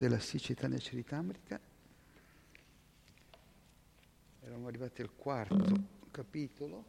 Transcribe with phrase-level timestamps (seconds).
[0.00, 1.60] della Sicitania Ceritamrita.
[4.40, 6.84] Eravamo arrivati al quarto capitolo.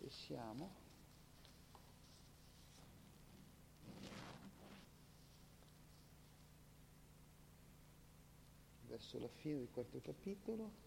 [0.00, 0.74] E siamo
[8.88, 10.85] verso la fine del quarto capitolo.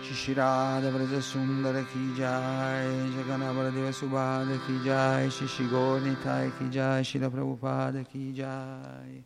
[0.00, 7.28] Shishirada Vraja Sundara Ki Jai Jaganabara Deva Subhada Ki Jai Shishigoni Tai Ki Jai Shila
[7.28, 9.22] Prabhupada Ki Jai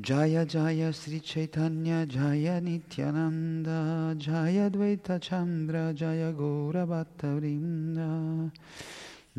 [0.00, 8.52] Jaya Jaya Sri Chaitanya Jaya Nityananda Jaya Dvaita Chandra Jaya Gora Bhatta Vrinda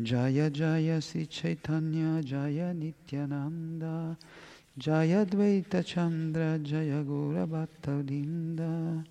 [0.02, 4.18] Jaya Jaya Sri Chaitanya Jaya Nityananda
[4.76, 9.02] Jaya Dvaita Chandra Jaya Gora Bhatta Vrinda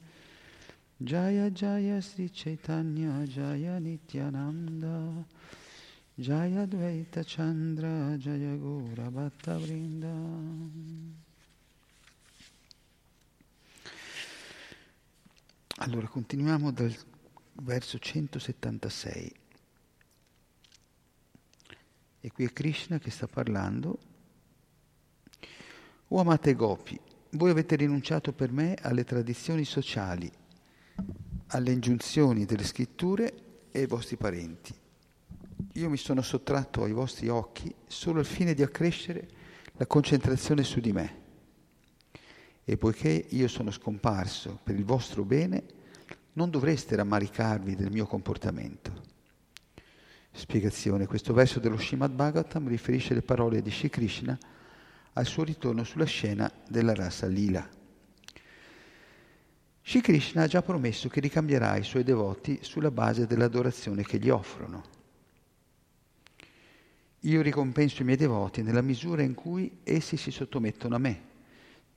[1.03, 5.25] Jaya Jaya Sri Chaitanya Jaya Nityananda
[6.19, 9.57] Jaya Dvaita Chandra Jaya Gora Bhatta
[15.81, 16.93] Allora continuiamo dal
[17.61, 19.31] verso 176
[22.19, 23.97] e qui è Krishna che sta parlando
[26.09, 26.99] O amate Gopi,
[27.31, 30.29] voi avete rinunciato per me alle tradizioni sociali
[31.47, 33.33] alle ingiunzioni delle scritture
[33.71, 34.75] e ai vostri parenti.
[35.75, 39.29] Io mi sono sottratto ai vostri occhi solo al fine di accrescere
[39.77, 41.27] la concentrazione su di me.
[42.69, 45.63] E poiché io sono scomparso per il vostro bene,
[46.33, 48.93] non dovreste rammaricarvi del mio comportamento.
[50.31, 51.07] Spiegazione.
[51.07, 54.37] Questo verso dello Srimad Bhagavatam riferisce le parole di Shri Krishna
[55.13, 57.67] al suo ritorno sulla scena della rasa lila.
[59.81, 64.29] Shri Krishna ha già promesso che ricambierà i suoi devoti sulla base dell'adorazione che gli
[64.29, 64.83] offrono.
[67.21, 71.28] Io ricompenso i miei devoti nella misura in cui essi si sottomettono a me.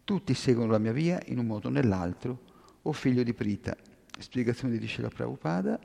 [0.05, 2.41] Tutti seguono la mia via in un modo o nell'altro,
[2.83, 3.77] o figlio di Prita.
[4.19, 5.79] Spiegazione di Shila Prabhupada.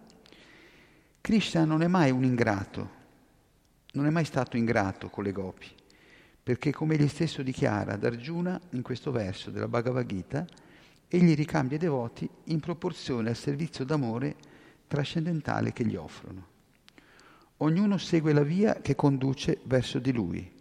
[1.22, 2.90] Krishna non è mai un ingrato,
[3.94, 5.68] non è mai stato ingrato con le gopi,
[6.42, 10.48] perché come egli stesso dichiara ad Arjuna in questo verso della Bhagavad Gita,
[11.08, 14.36] egli ricambia i devoti in proporzione al servizio d'amore
[14.88, 16.48] trascendentale che gli offrono.
[17.58, 20.52] Ognuno segue la via che conduce verso di lui,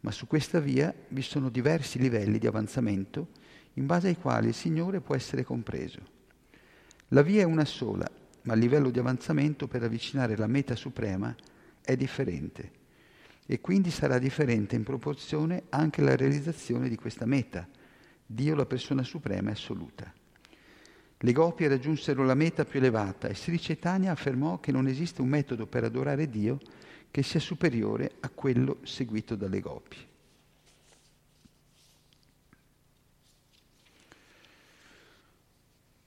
[0.00, 3.28] ma su questa via vi sono diversi livelli di avanzamento
[3.74, 6.00] in base ai quali il Signore può essere compreso.
[7.08, 8.08] La via è una sola,
[8.42, 11.34] ma il livello di avanzamento per avvicinare la meta suprema
[11.80, 12.72] è differente
[13.46, 17.66] e quindi sarà differente in proporzione anche la realizzazione di questa meta,
[18.26, 20.12] Dio la persona suprema e assoluta.
[21.20, 25.28] Le gopi raggiunsero la meta più elevata e Sri Chaitanya affermò che non esiste un
[25.28, 26.58] metodo per adorare Dio
[27.10, 30.06] che sia superiore a quello seguito dalle goppie.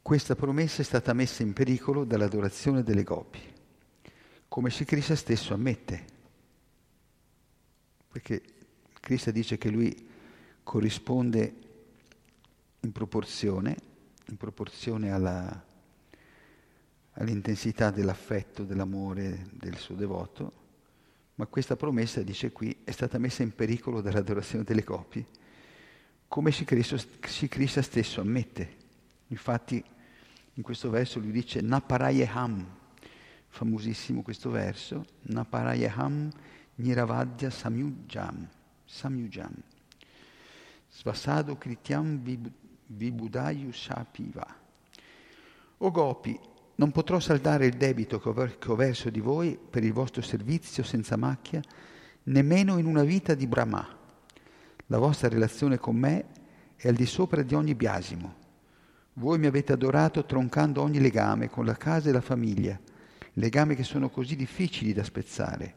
[0.02, 3.54] Questa promessa è stata messa in pericolo dall'adorazione delle goppie,
[4.48, 6.06] come se Cristo stesso ammette,
[8.10, 8.42] perché
[9.00, 10.10] Cristo dice che lui
[10.64, 11.54] corrisponde
[12.82, 13.78] in proporzione,
[14.28, 15.66] in proporzione alla,
[17.14, 20.61] all'intensità dell'affetto, dell'amore del suo devoto,
[21.42, 25.26] ma questa promessa, dice qui, è stata messa in pericolo dall'adorazione delle copie,
[26.28, 28.78] come Sri Krishna stesso ammette.
[29.30, 29.84] Infatti
[30.54, 32.64] in questo verso lui dice Naparayeham,
[33.48, 36.30] famosissimo questo verso, Naparayeham
[36.76, 38.48] Niravadya Samyujam,
[38.86, 39.56] Samyujam,
[40.92, 42.22] Svasado Krityam
[42.86, 44.46] Vibudayu Shapiva.
[45.78, 46.40] O Gopi,
[46.76, 48.30] non potrò saldare il debito che
[48.70, 51.62] ho verso di voi per il vostro servizio senza macchia,
[52.24, 53.88] nemmeno in una vita di Brahma.
[54.88, 56.26] La vostra relazione con me
[56.76, 58.36] è al di sopra di ogni biasimo.
[59.14, 62.80] Voi mi avete adorato troncando ogni legame con la casa e la famiglia,
[63.34, 65.74] legami che sono così difficili da spezzare.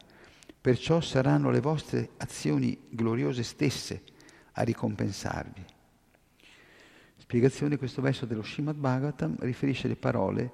[0.59, 4.01] Perciò saranno le vostre azioni gloriose stesse
[4.53, 5.63] a ricompensarvi.
[7.17, 10.51] Spiegazione, questo verso dello Srimad Bhagavatam riferisce le parole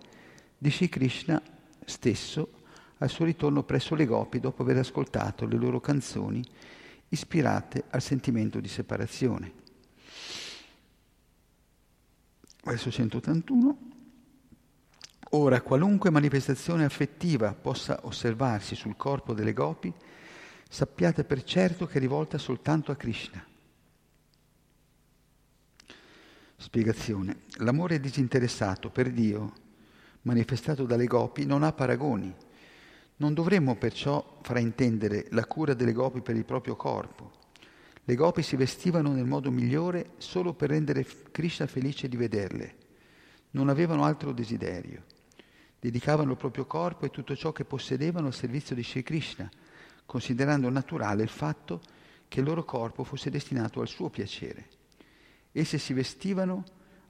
[0.62, 1.42] di Sri Krishna
[1.84, 2.62] stesso
[3.00, 6.46] al suo ritorno presso le gopi dopo aver ascoltato le loro canzoni
[7.08, 9.54] ispirate al sentimento di separazione.
[12.64, 13.78] Verso 181.
[15.32, 19.92] Ora, qualunque manifestazione affettiva possa osservarsi sul corpo delle gopi,
[20.70, 23.44] sappiate per certo che è rivolta soltanto a Krishna.
[26.56, 27.46] Spiegazione.
[27.56, 29.61] L'amore disinteressato per Dio
[30.24, 32.34] manifestato dalle gopi non ha paragoni.
[33.18, 37.40] Non dovremmo perciò fraintendere la cura delle gopi per il proprio corpo.
[38.04, 42.76] Le gopi si vestivano nel modo migliore solo per rendere Krishna felice di vederle.
[43.52, 45.04] Non avevano altro desiderio.
[45.80, 49.50] Dedicavano il proprio corpo e tutto ciò che possedevano al servizio di Sri Krishna,
[50.06, 51.82] considerando naturale il fatto
[52.28, 54.68] che il loro corpo fosse destinato al suo piacere.
[55.52, 56.64] Esse si vestivano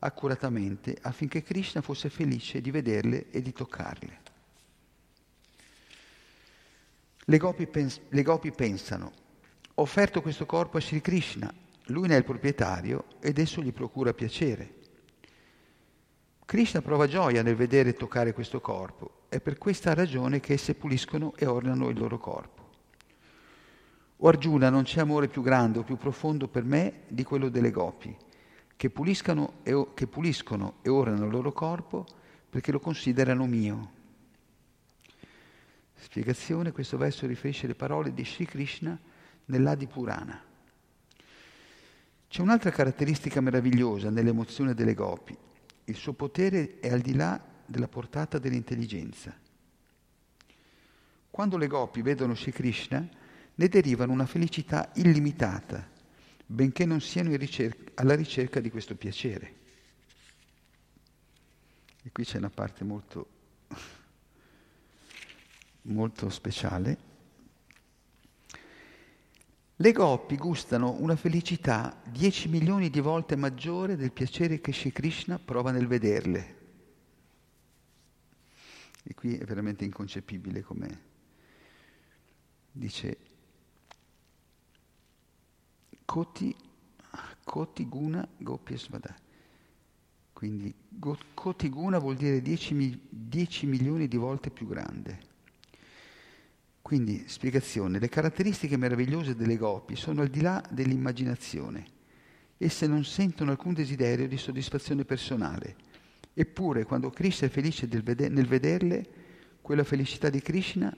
[0.03, 4.19] accuratamente affinché Krishna fosse felice di vederle e di toccarle.
[7.25, 9.12] Le gopi, pens- le gopi pensano,
[9.75, 11.53] ho offerto questo corpo a Sri Krishna,
[11.86, 14.80] lui ne è il proprietario ed esso gli procura piacere.
[16.45, 20.74] Krishna prova gioia nel vedere e toccare questo corpo, è per questa ragione che esse
[20.74, 22.69] puliscono e ornano il loro corpo.
[24.18, 27.71] O Arjuna, non c'è amore più grande o più profondo per me di quello delle
[27.71, 28.15] gopi
[28.81, 32.03] che puliscono e, che puliscono e orano il loro corpo
[32.49, 33.91] perché lo considerano mio.
[35.93, 38.97] Spiegazione, questo verso riferisce le parole di Sri Krishna
[39.45, 40.43] nell'Adi Purana.
[42.27, 45.37] C'è un'altra caratteristica meravigliosa nell'emozione delle gopi.
[45.83, 49.31] Il suo potere è al di là della portata dell'intelligenza.
[51.29, 53.07] Quando le gopi vedono Sri Krishna,
[53.53, 55.90] ne derivano una felicità illimitata
[56.51, 59.59] benché non siano ricerca, alla ricerca di questo piacere.
[62.03, 63.27] E qui c'è una parte molto,
[65.83, 67.09] molto speciale.
[69.77, 75.39] Le gopi gustano una felicità 10 milioni di volte maggiore del piacere che Sri Krishna
[75.39, 76.60] prova nel vederle.
[79.03, 81.10] E qui è veramente inconcepibile come
[82.72, 83.30] dice
[86.12, 86.53] Koti,
[87.46, 89.15] koti Guna Gopyasvada.
[90.34, 90.75] Quindi
[91.34, 95.20] Koti Guna vuol dire 10, 10 milioni di volte più grande.
[96.82, 101.86] Quindi, spiegazione, le caratteristiche meravigliose delle gopi sono al di là dell'immaginazione.
[102.58, 105.77] Esse non sentono alcun desiderio di soddisfazione personale.
[106.34, 109.08] Eppure, quando Krishna è felice nel vederle,
[109.62, 110.94] quella felicità di Krishna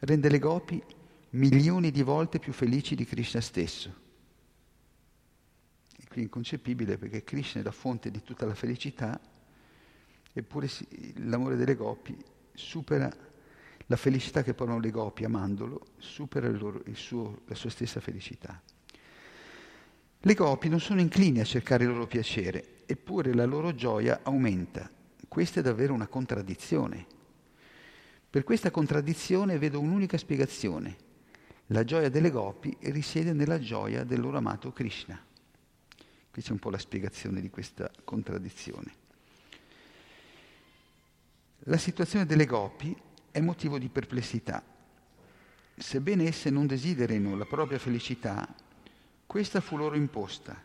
[0.00, 0.82] rende le gopi
[1.30, 4.02] milioni di volte più felici di Krishna stesso
[6.16, 9.20] più inconcepibile perché Krishna è la fonte di tutta la felicità,
[10.32, 10.66] eppure
[11.16, 12.16] l'amore delle gopi
[12.54, 13.14] supera
[13.84, 18.00] la felicità che provano le gopi amandolo, supera il loro, il suo, la sua stessa
[18.00, 18.58] felicità.
[20.18, 24.90] Le gopi non sono inclini a cercare il loro piacere, eppure la loro gioia aumenta.
[25.28, 27.06] Questa è davvero una contraddizione.
[28.30, 30.96] Per questa contraddizione vedo un'unica spiegazione.
[31.66, 35.22] La gioia delle gopi risiede nella gioia del loro amato Krishna.
[36.36, 38.92] Qui c'è un po' la spiegazione di questa contraddizione.
[41.60, 42.94] La situazione delle gopi
[43.30, 44.62] è motivo di perplessità.
[45.74, 48.54] Sebbene esse non desiderino la propria felicità,
[49.24, 50.62] questa fu loro imposta.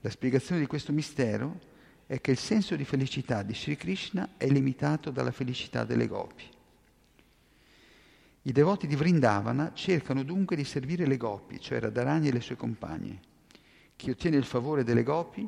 [0.00, 1.60] La spiegazione di questo mistero
[2.06, 6.44] è che il senso di felicità di Sri Krishna è limitato dalla felicità delle gopi.
[8.44, 12.56] I devoti di Vrindavana cercano dunque di servire le gopi, cioè Radharani e le sue
[12.56, 13.28] compagne.
[14.00, 15.46] Chi ottiene il favore delle gopi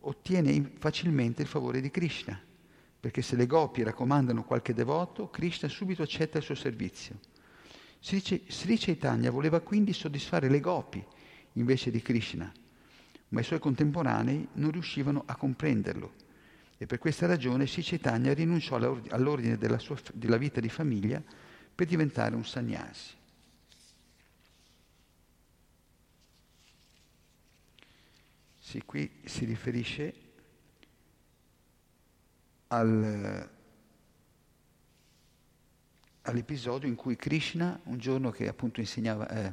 [0.00, 2.38] ottiene facilmente il favore di Krishna,
[3.00, 7.18] perché se le gopi raccomandano qualche devoto, Krishna subito accetta il suo servizio.
[7.98, 11.02] Sri Chaitanya voleva quindi soddisfare le gopi
[11.54, 12.52] invece di Krishna,
[13.28, 16.12] ma i suoi contemporanei non riuscivano a comprenderlo
[16.76, 21.22] e per questa ragione Sri Chaitanya rinunciò all'ordine della, sua, della vita di famiglia
[21.74, 23.20] per diventare un sannyasi.
[28.72, 30.14] Sì, qui si riferisce
[32.68, 33.50] al,
[36.22, 39.52] all'episodio in cui Krishna, un giorno che appunto insegnava, eh,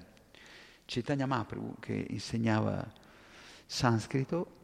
[0.85, 2.89] Chaitanya Mahaprabhu, che insegnava
[3.65, 4.55] sanscrito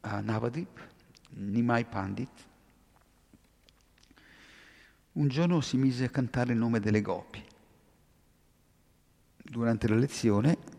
[0.00, 0.88] a Navadip,
[1.32, 2.46] Nimai Pandit,
[5.12, 7.44] un giorno si mise a cantare il nome delle gopi.
[9.36, 10.71] Durante la lezione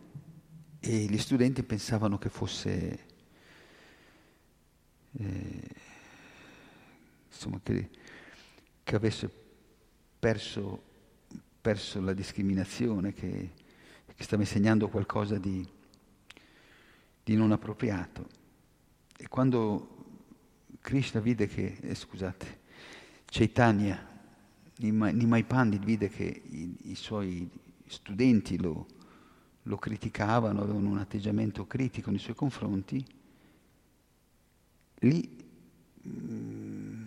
[0.85, 3.05] e gli studenti pensavano che fosse
[5.17, 5.69] eh,
[7.31, 7.89] insomma che,
[8.83, 9.31] che avesse
[10.19, 10.83] perso,
[11.61, 13.51] perso, la discriminazione, che,
[14.13, 15.65] che, stava insegnando qualcosa di,
[17.23, 18.27] di non appropriato.
[19.15, 19.87] E quando
[20.81, 22.59] Krishna vide che, eh, scusate,
[23.23, 24.05] Chaitanya
[24.79, 27.49] Nimai Pandit vide che i, i suoi
[27.85, 28.85] studenti lo,
[29.63, 33.05] lo, criticavano, avevano un atteggiamento critico nei suoi confronti,
[34.99, 35.45] lì
[36.07, 37.05] mm,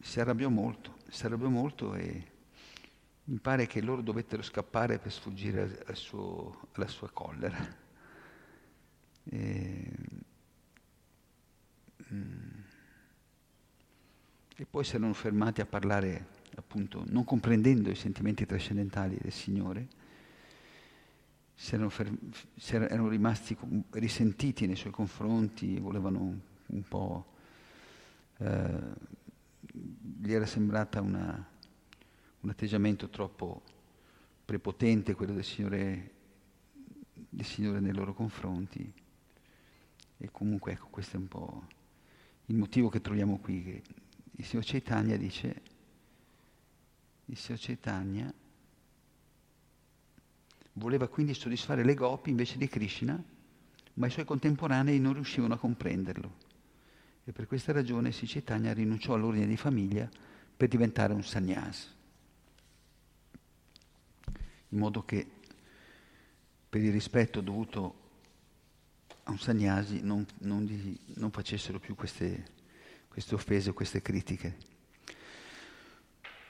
[0.00, 2.32] si arrabbiò molto, si arrabbiò molto e
[3.24, 7.84] mi pare che loro dovettero scappare per sfuggire al suo, alla sua collera.
[9.24, 9.90] E,
[12.12, 12.56] mm,
[14.58, 19.88] e poi si erano fermati a parlare, appunto, non comprendendo i sentimenti trascendentali del Signore,
[21.54, 22.12] si erano, fer-
[22.56, 23.56] si erano rimasti
[23.90, 27.34] risentiti nei suoi confronti, volevano un, po'...
[28.38, 29.14] Eh,
[30.20, 31.48] gli era sembrata una,
[32.40, 33.62] un atteggiamento troppo
[34.44, 36.10] prepotente quello del Signore,
[37.12, 38.92] del Signore nei loro confronti.
[40.18, 41.66] E comunque ecco, questo è un po'
[42.46, 43.82] il motivo che troviamo qui, che
[44.32, 45.62] il Signor Chaitanya dice,
[47.26, 48.32] il Signor Chaitanya
[50.74, 53.22] voleva quindi soddisfare le gopi invece di Krishna,
[53.94, 56.44] ma i suoi contemporanei non riuscivano a comprenderlo.
[57.24, 60.08] E per questa ragione Sri Chaitanya rinunciò all'ordine di famiglia
[60.56, 61.94] per diventare un sannyas.
[64.70, 65.26] In modo che
[66.68, 68.04] per il rispetto dovuto
[69.24, 72.54] a un sannyasi non, non, non facessero più queste
[73.16, 74.58] queste offese o queste critiche.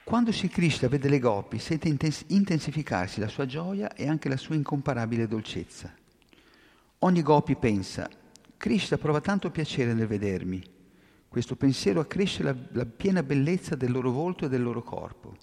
[0.07, 1.89] Quando Sri Krishna vede le gopi, sente
[2.27, 5.93] intensificarsi la sua gioia e anche la sua incomparabile dolcezza.
[6.99, 8.09] Ogni gopi pensa,
[8.55, 10.63] Krishna prova tanto piacere nel vedermi.
[11.27, 15.35] Questo pensiero accresce la, la piena bellezza del loro volto e del loro corpo.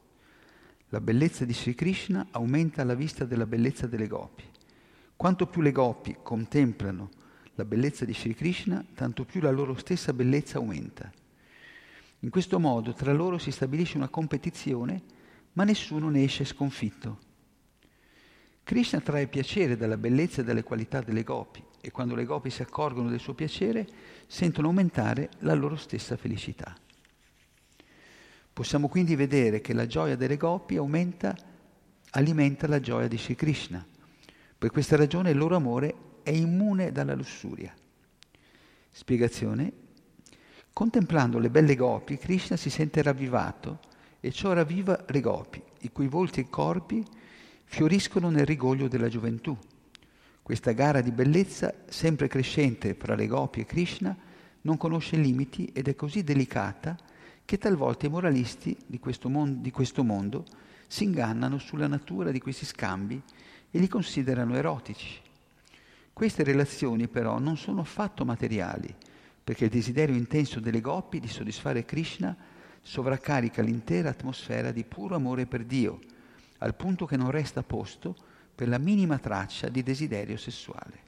[0.89, 4.45] La bellezza di Sri Krishna aumenta alla vista della bellezza delle gopi.
[5.15, 7.11] Quanto più le gopi contemplano
[7.57, 11.13] la bellezza di Sri Krishna, tanto più la loro stessa bellezza aumenta.
[12.25, 15.03] In questo modo tra loro si stabilisce una competizione,
[15.53, 17.19] ma nessuno ne esce sconfitto.
[18.63, 22.63] Krishna trae piacere dalla bellezza e dalle qualità delle gopi e quando le gopi si
[22.63, 23.87] accorgono del suo piacere
[24.27, 26.75] sentono aumentare la loro stessa felicità.
[28.55, 31.37] Possiamo quindi vedere che la gioia delle gopi aumenta,
[32.13, 33.87] alimenta la gioia di Sri Krishna.
[34.57, 37.75] Per questa ragione il loro amore è immune dalla lussuria.
[38.91, 39.83] Spiegazione.
[40.75, 43.79] Contemplando le belle gopi, Krishna si sente ravvivato
[44.19, 47.01] e ciò ravviva le gopi, i cui volti e corpi
[47.63, 49.57] fioriscono nel rigoglio della gioventù.
[50.43, 54.17] Questa gara di bellezza, sempre crescente fra le gopi e Krishna,
[54.63, 56.99] non conosce limiti ed è così delicata
[57.45, 60.45] che talvolta i moralisti di questo, mon- di questo mondo
[60.89, 63.23] si ingannano sulla natura di questi scambi
[63.71, 65.21] e li considerano erotici.
[66.13, 68.93] Queste relazioni però non sono affatto materiali,
[69.45, 72.35] perché il desiderio intenso delle gopi di soddisfare Krishna
[72.81, 76.01] sovraccarica l'intera atmosfera di puro amore per Dio,
[76.59, 78.17] al punto che non resta posto
[78.55, 81.03] per la minima traccia di desiderio sessuale.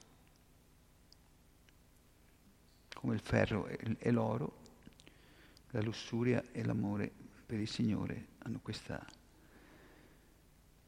[2.93, 4.57] Come il ferro e l'oro,
[5.71, 7.11] la lussuria e l'amore
[7.45, 9.03] per il Signore hanno questa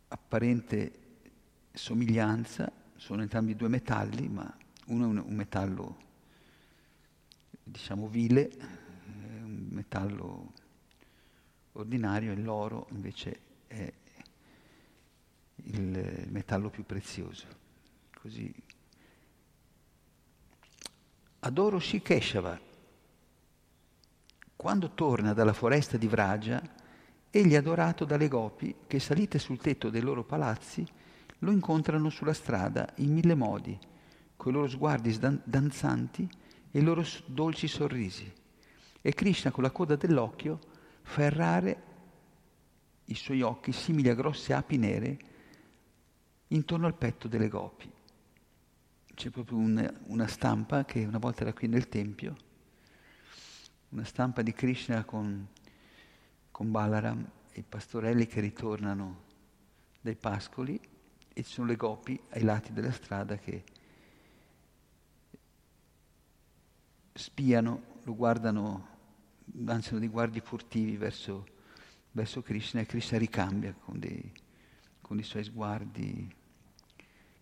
[0.10, 1.08] apparente
[1.74, 4.54] somiglianza sono entrambi due metalli, ma
[4.88, 5.98] uno è un, metallo,
[7.70, 8.50] diciamo, vile,
[9.42, 10.54] un metallo
[11.74, 13.94] ordinario e l'oro invece è
[15.56, 17.48] il metallo più prezioso.
[18.20, 18.54] Così.
[21.40, 22.60] Adoro Shikeshava.
[24.56, 26.62] Quando torna dalla foresta di Vraja,
[27.30, 30.86] egli è adorato dalle gopi che salite sul tetto dei loro palazzi
[31.40, 33.78] lo incontrano sulla strada in mille modi,
[34.36, 38.32] con i loro sguardi danzanti e i loro dolci sorrisi.
[39.02, 40.60] E Krishna con la coda dell'occhio
[41.02, 41.84] fa errare
[43.06, 45.18] i suoi occhi simili a grosse api nere
[46.48, 47.92] intorno al petto delle gopi.
[49.14, 52.36] C'è proprio un, una stampa che una volta era qui nel Tempio,
[53.90, 55.48] una stampa di Krishna con,
[56.52, 59.28] con Balaram e i pastorelli che ritornano
[60.02, 60.80] dai pascoli
[61.34, 63.64] e ci sono le gopi ai lati della strada che
[67.20, 68.88] spiano, lo guardano,
[69.64, 71.46] lanciano dei guardi furtivi verso,
[72.12, 74.32] verso Krishna e Krishna ricambia con, dei,
[75.02, 76.36] con i suoi sguardi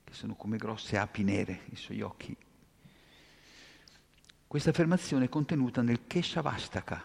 [0.04, 2.36] che sono come grosse api nere, i suoi occhi.
[4.48, 7.04] Questa affermazione è contenuta nel Keshavastaka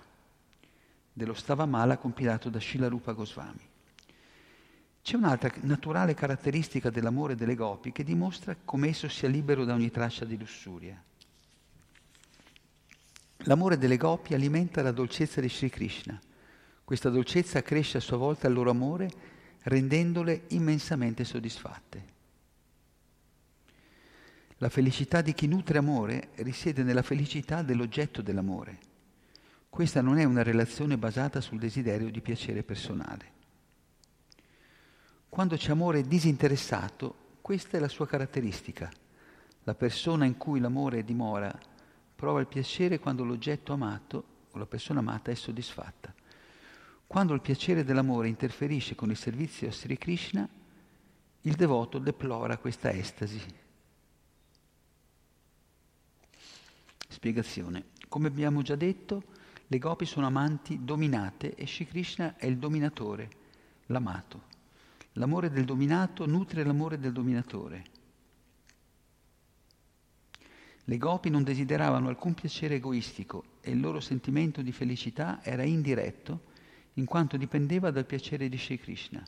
[1.12, 3.68] dello Stavamala compilato da Shilarupa Goswami.
[5.02, 9.90] C'è un'altra naturale caratteristica dell'amore delle gopi che dimostra come esso sia libero da ogni
[9.90, 11.02] traccia di lussuria.
[13.46, 16.20] L'amore delle gopi alimenta la dolcezza di Sri Krishna.
[16.84, 19.10] Questa dolcezza cresce a sua volta il loro amore,
[19.62, 22.10] rendendole immensamente soddisfatte.
[24.58, 28.78] La felicità di chi nutre amore risiede nella felicità dell'oggetto dell'amore.
[29.68, 33.40] Questa non è una relazione basata sul desiderio di piacere personale.
[35.28, 38.88] Quando c'è amore disinteressato, questa è la sua caratteristica.
[39.64, 41.52] La persona in cui l'amore dimora
[42.22, 46.14] prova il piacere quando l'oggetto amato o la persona amata è soddisfatta.
[47.04, 50.48] Quando il piacere dell'amore interferisce con il servizio a Sri Krishna,
[51.40, 53.40] il devoto deplora questa estasi.
[57.08, 57.86] Spiegazione.
[58.06, 59.24] Come abbiamo già detto,
[59.66, 63.30] le gopi sono amanti dominate e Sri Krishna è il dominatore,
[63.86, 64.42] l'amato.
[65.14, 67.91] L'amore del dominato nutre l'amore del dominatore.
[70.92, 76.42] Le gopi non desideravano alcun piacere egoistico e il loro sentimento di felicità era indiretto
[76.96, 79.24] in quanto dipendeva dal piacere di Sri Krishna.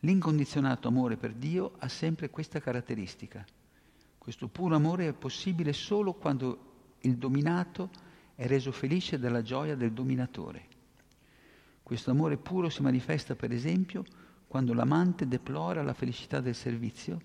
[0.00, 3.44] L'incondizionato amore per Dio ha sempre questa caratteristica.
[4.16, 7.90] Questo puro amore è possibile solo quando il dominato
[8.34, 10.68] è reso felice dalla gioia del dominatore.
[11.82, 14.02] Questo amore puro si manifesta, per esempio,
[14.48, 17.20] quando l'amante deplora la felicità del servizio,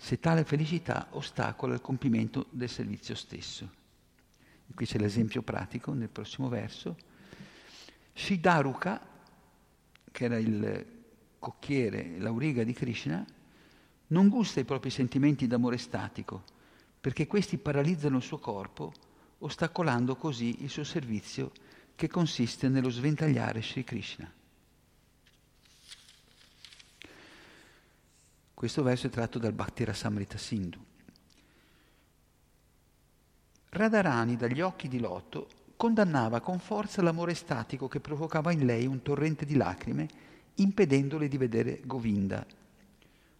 [0.00, 3.70] se tale felicità ostacola il compimento del servizio stesso.
[4.66, 6.96] E qui c'è l'esempio pratico nel prossimo verso.
[8.14, 8.98] Siddharuka,
[10.10, 10.86] che era il
[11.38, 13.22] cocchiere, l'auriga di Krishna,
[14.06, 16.44] non gusta i propri sentimenti d'amore statico,
[16.98, 18.94] perché questi paralizzano il suo corpo,
[19.40, 21.52] ostacolando così il suo servizio
[21.94, 24.32] che consiste nello sventagliare Sri Krishna.
[28.60, 30.84] Questo verso è tratto dal Bhakti Rasamrita Sindhu.
[33.70, 39.00] Radharani, dagli occhi di Lotto, condannava con forza l'amore statico che provocava in lei un
[39.00, 40.06] torrente di lacrime,
[40.56, 42.44] impedendole di vedere Govinda.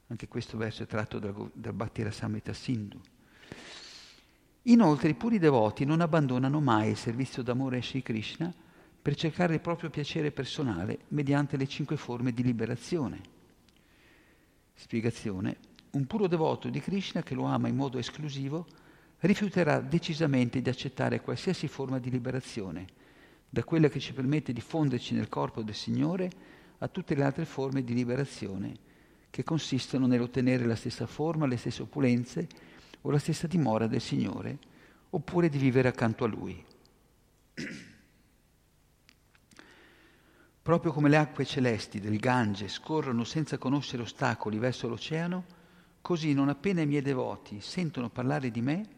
[0.07, 2.99] Anche questo verso è tratto dal, dal Bhakti Rasamrita Sindhu.
[4.63, 8.51] Inoltre i puri devoti non abbandonano mai il servizio d'amore a Sri Krishna
[9.03, 13.40] per cercare il proprio piacere personale mediante le cinque forme di liberazione
[14.81, 15.59] Spiegazione.
[15.91, 18.67] Un puro devoto di Krishna che lo ama in modo esclusivo
[19.19, 22.87] rifiuterà decisamente di accettare qualsiasi forma di liberazione,
[23.51, 26.31] da quella che ci permette di fonderci nel corpo del Signore
[26.79, 28.75] a tutte le altre forme di liberazione
[29.29, 32.49] che consistono nell'ottenere la stessa forma, le stesse opulenze
[33.03, 34.59] o la stessa dimora del Signore,
[35.11, 36.65] oppure di vivere accanto a Lui.
[40.71, 45.45] Proprio come le acque celesti del Gange scorrono senza conoscere ostacoli verso l'oceano,
[46.01, 48.89] così non appena i miei devoti sentono parlare di me,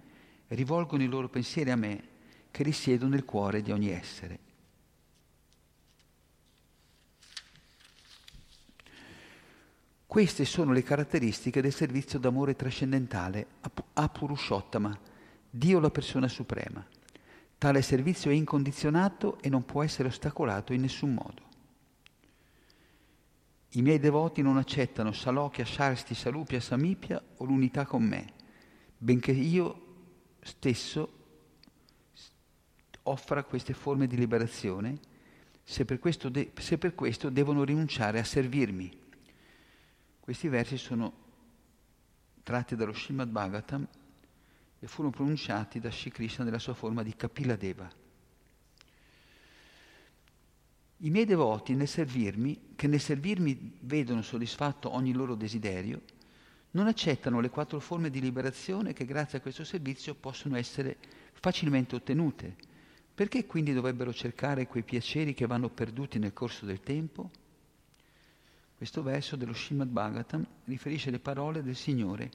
[0.48, 2.08] rivolgono i loro pensieri a me,
[2.50, 4.38] che risiedo nel cuore di ogni essere.
[10.06, 13.46] Queste sono le caratteristiche del servizio d'amore trascendentale
[13.94, 14.94] a Purushottama,
[15.48, 16.86] Dio la persona suprema.
[17.56, 21.48] Tale servizio è incondizionato e non può essere ostacolato in nessun modo.
[23.74, 28.32] I miei devoti non accettano Salokya, Sharsti, Salupia, Samipia o l'unità con me,
[28.98, 29.86] benché io
[30.42, 31.20] stesso
[33.04, 34.98] offra queste forme di liberazione,
[35.62, 39.00] se per questo, de- se per questo devono rinunciare a servirmi.
[40.20, 41.12] Questi versi sono
[42.42, 43.88] tratti dallo Srimad Bhagavatam
[44.78, 48.01] e furono pronunciati da Sri Krishna nella sua forma di Kapila Deva.
[51.04, 56.02] I miei devoti nel servirmi, che nel servirmi vedono soddisfatto ogni loro desiderio,
[56.72, 60.96] non accettano le quattro forme di liberazione che grazie a questo servizio possono essere
[61.32, 62.54] facilmente ottenute.
[63.12, 67.30] Perché quindi dovrebbero cercare quei piaceri che vanno perduti nel corso del tempo?
[68.76, 72.30] Questo verso dello Srimad Bhagavatam riferisce le parole del Signore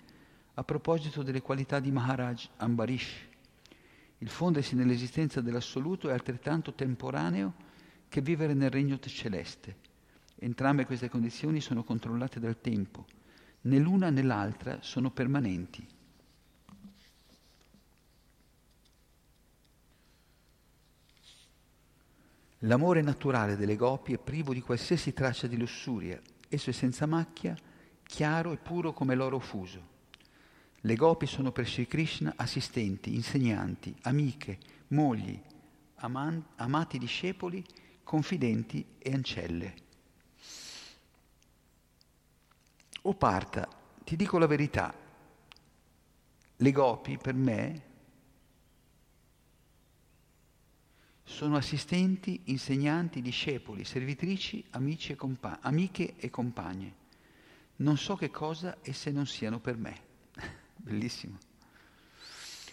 [0.56, 3.14] a proposito delle qualità di Maharaj Ambarish.
[4.18, 7.67] Il fondersi nell'esistenza dell'assoluto è altrettanto temporaneo
[8.10, 9.86] che vivere nel regno celeste.
[10.40, 13.06] Entrambe queste condizioni sono controllate dal tempo,
[13.62, 15.96] né l'una né l'altra sono permanenti.
[22.62, 27.56] L'amore naturale delle gopi è privo di qualsiasi traccia di lussuria, esso è senza macchia,
[28.04, 29.96] chiaro e puro come l'oro fuso.
[30.82, 34.58] Le gopi sono per Sri Krishna assistenti, insegnanti, amiche,
[34.90, 35.40] mogli,
[35.96, 37.64] aman- amati discepoli,
[38.08, 39.76] confidenti e ancelle.
[43.02, 43.68] O parta,
[44.06, 44.96] ti dico la verità,
[46.56, 47.82] le gopi per me
[51.22, 56.96] sono assistenti, insegnanti, discepoli, servitrici, amici e compa- amiche e compagne.
[57.78, 60.02] Non so che cosa esse non siano per me.
[60.78, 61.38] Bellissimo.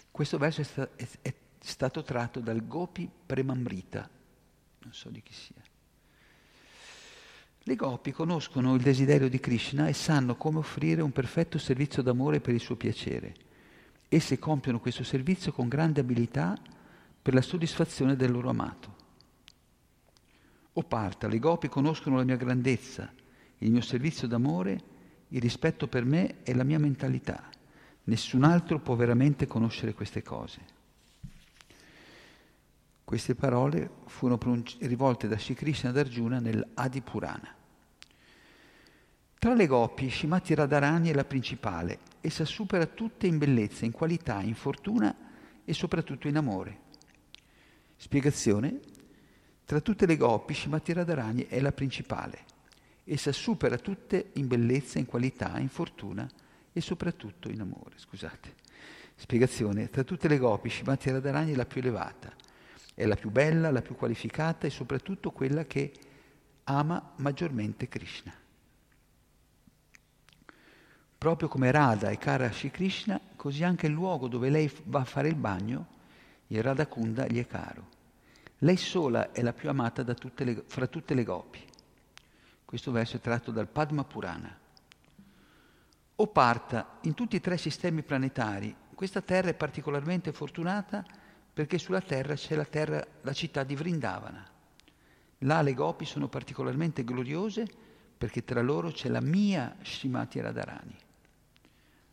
[0.09, 4.09] Questo verso è, sta- è, è stato tratto dal Gopi Premamrita,
[4.85, 5.61] non so di chi sia.
[7.67, 12.39] Le gopi conoscono il desiderio di Krishna e sanno come offrire un perfetto servizio d'amore
[12.39, 13.33] per il suo piacere.
[14.07, 16.55] Esse compiono questo servizio con grande abilità
[17.19, 18.93] per la soddisfazione del loro amato.
[20.73, 23.11] O parta, le gopi conoscono la mia grandezza,
[23.57, 24.83] il mio servizio d'amore,
[25.29, 27.49] il rispetto per me e la mia mentalità.
[28.03, 30.74] Nessun altro può veramente conoscere queste cose.
[33.05, 37.53] Queste parole furono rivolte da Sri Krishna ad Arjuna nell'Adi Purana.
[39.37, 41.99] Tra le gopi, Shimati Radharani è la principale.
[42.19, 45.15] Essa supera tutte in bellezza, in qualità, in fortuna
[45.63, 46.79] e soprattutto in amore.
[47.95, 48.79] Spiegazione.
[49.65, 52.39] Tra tutte le gopi, Shimati Radharani è la principale.
[53.03, 56.27] Essa supera tutte in bellezza, in qualità, in fortuna
[56.73, 57.99] e soprattutto in amore.
[57.99, 58.55] Scusate.
[59.13, 59.91] Spiegazione.
[59.91, 62.33] Tra tutte le gopi, Shimati Radharani è la più elevata.
[62.95, 65.93] È la più bella, la più qualificata e soprattutto quella che
[66.63, 68.33] ama maggiormente Krishna.
[71.17, 75.01] Proprio come Radha è cara a Shri Krishna, così anche il luogo dove lei va
[75.01, 75.93] a fare il bagno
[76.47, 77.93] il Radhakunda gli è caro.
[78.59, 81.59] Lei sola è la più amata tutte le, fra tutte le gopi.
[82.63, 84.55] Questo verso è tratto dal Padma Purana.
[86.17, 91.03] O parta, in tutti e tre sistemi planetari, questa terra è particolarmente fortunata
[91.55, 94.45] perché sulla terra c'è la, terra, la città di Vrindavana.
[95.37, 97.65] Là le gopi sono particolarmente gloriose
[98.17, 100.97] perché tra loro c'è la mia Shrimati Radharani.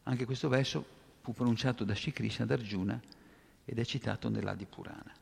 [0.05, 0.87] Anche questo verso
[1.23, 3.01] fu pronunciato da Shri Krishna ad Arjuna
[3.65, 5.13] ed è citato nell'Adi Purana.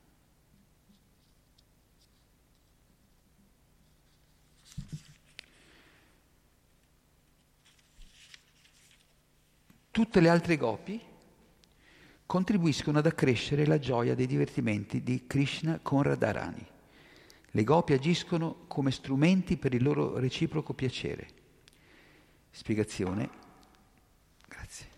[9.90, 11.08] Tutte le altre gopi
[12.30, 16.64] contribuiscono ad accrescere la gioia dei divertimenti di Krishna con Radharani.
[17.50, 21.26] Le gopi agiscono come strumenti per il loro reciproco piacere.
[22.52, 23.28] Spiegazione.
[24.46, 24.90] Grazie.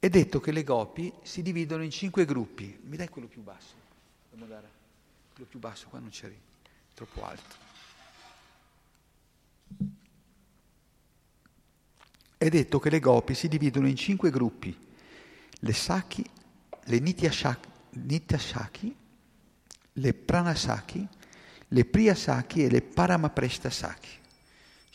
[0.00, 2.78] È detto che le gopi si dividono in cinque gruppi.
[2.84, 3.74] Mi dai quello più basso?
[4.30, 4.70] Dare...
[5.32, 6.32] Quello più basso, qua non c'è,
[6.94, 7.56] troppo alto.
[12.38, 14.76] È detto che le gopi si dividono in cinque gruppi.
[15.58, 16.24] Le Saki,
[16.84, 18.96] le Nityashaki,
[19.94, 21.08] le Pranasaki,
[21.68, 24.17] le Priyasaki e le Paramaprestasaki.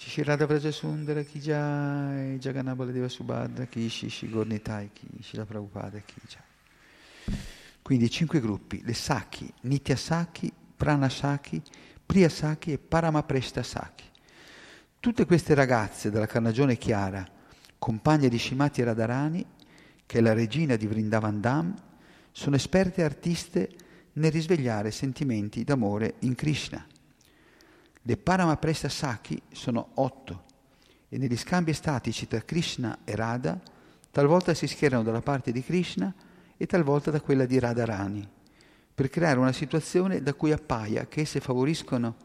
[0.04, 6.20] Shishirada Vraja Sundara Ki Jai, Jaganabala Deva Subhadra Ki Shishi Gornitai Ki, Shila Prabhupada Ki.
[7.82, 11.62] Quindi cinque gruppi, le Saki, Nityasaki, Pranasaki,
[12.06, 14.04] Priyasaki e Paramaprestasaki.
[15.00, 17.26] Tutte queste ragazze della carnagione chiara,
[17.80, 19.46] compagne di Shimati Radharani,
[20.06, 21.74] che è la regina di Vrindavan Dham,
[22.34, 23.70] sono esperte artiste
[24.14, 26.86] nel risvegliare sentimenti d'amore in Krishna.
[28.06, 30.44] Le Paramapresta Saki sono otto
[31.08, 33.58] e negli scambi estatici tra Krishna e Radha
[34.12, 36.14] talvolta si schierano dalla parte di Krishna
[36.58, 38.28] e talvolta da quella di Radharani,
[38.94, 42.16] per creare una situazione da cui appaia che esse favoriscono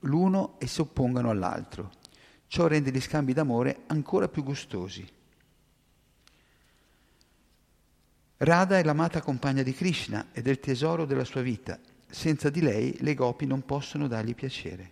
[0.00, 1.92] l'uno e si oppongano all'altro.
[2.46, 5.08] Ciò rende gli scambi d'amore ancora più gustosi.
[8.36, 11.78] Radha è l'amata compagna di Krishna ed è il tesoro della sua vita.
[12.10, 14.90] Senza di lei le gopi non possono dargli piacere.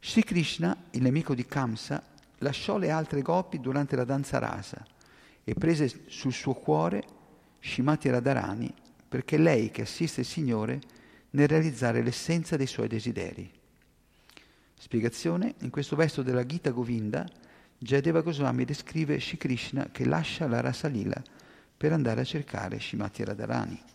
[0.00, 2.02] Sri Krishna, il nemico di Kamsa,
[2.38, 4.86] lasciò le altre gopi durante la danza rasa
[5.42, 7.02] e prese sul suo cuore
[7.60, 8.72] Shimati Radharani
[9.08, 10.80] perché è lei che assiste il Signore
[11.30, 13.50] nel realizzare l'essenza dei suoi desideri.
[14.78, 17.26] Spiegazione, in questo verso della Gita Govinda,
[17.78, 21.20] Jayadeva Goswami descrive Shri Krishna che lascia la Rasalila
[21.76, 23.93] per andare a cercare Shimati Radharani.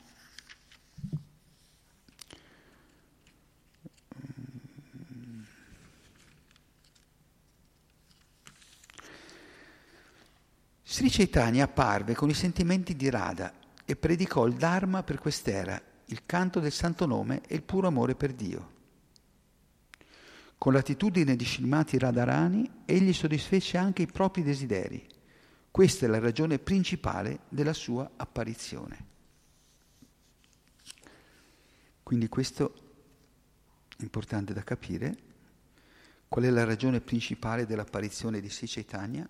[10.92, 13.54] Sri Chaitanya apparve con i sentimenti di Radha
[13.86, 18.16] e predicò il Dharma per quest'era il canto del santo nome e il puro amore
[18.16, 18.72] per Dio.
[20.58, 25.08] Con l'attitudine di Srimati Radharani, egli soddisfece anche i propri desideri.
[25.70, 29.06] Questa è la ragione principale della sua apparizione.
[32.02, 32.74] Quindi questo
[33.96, 35.18] è importante da capire.
[36.28, 39.30] Qual è la ragione principale dell'apparizione di Sri Chaitanya?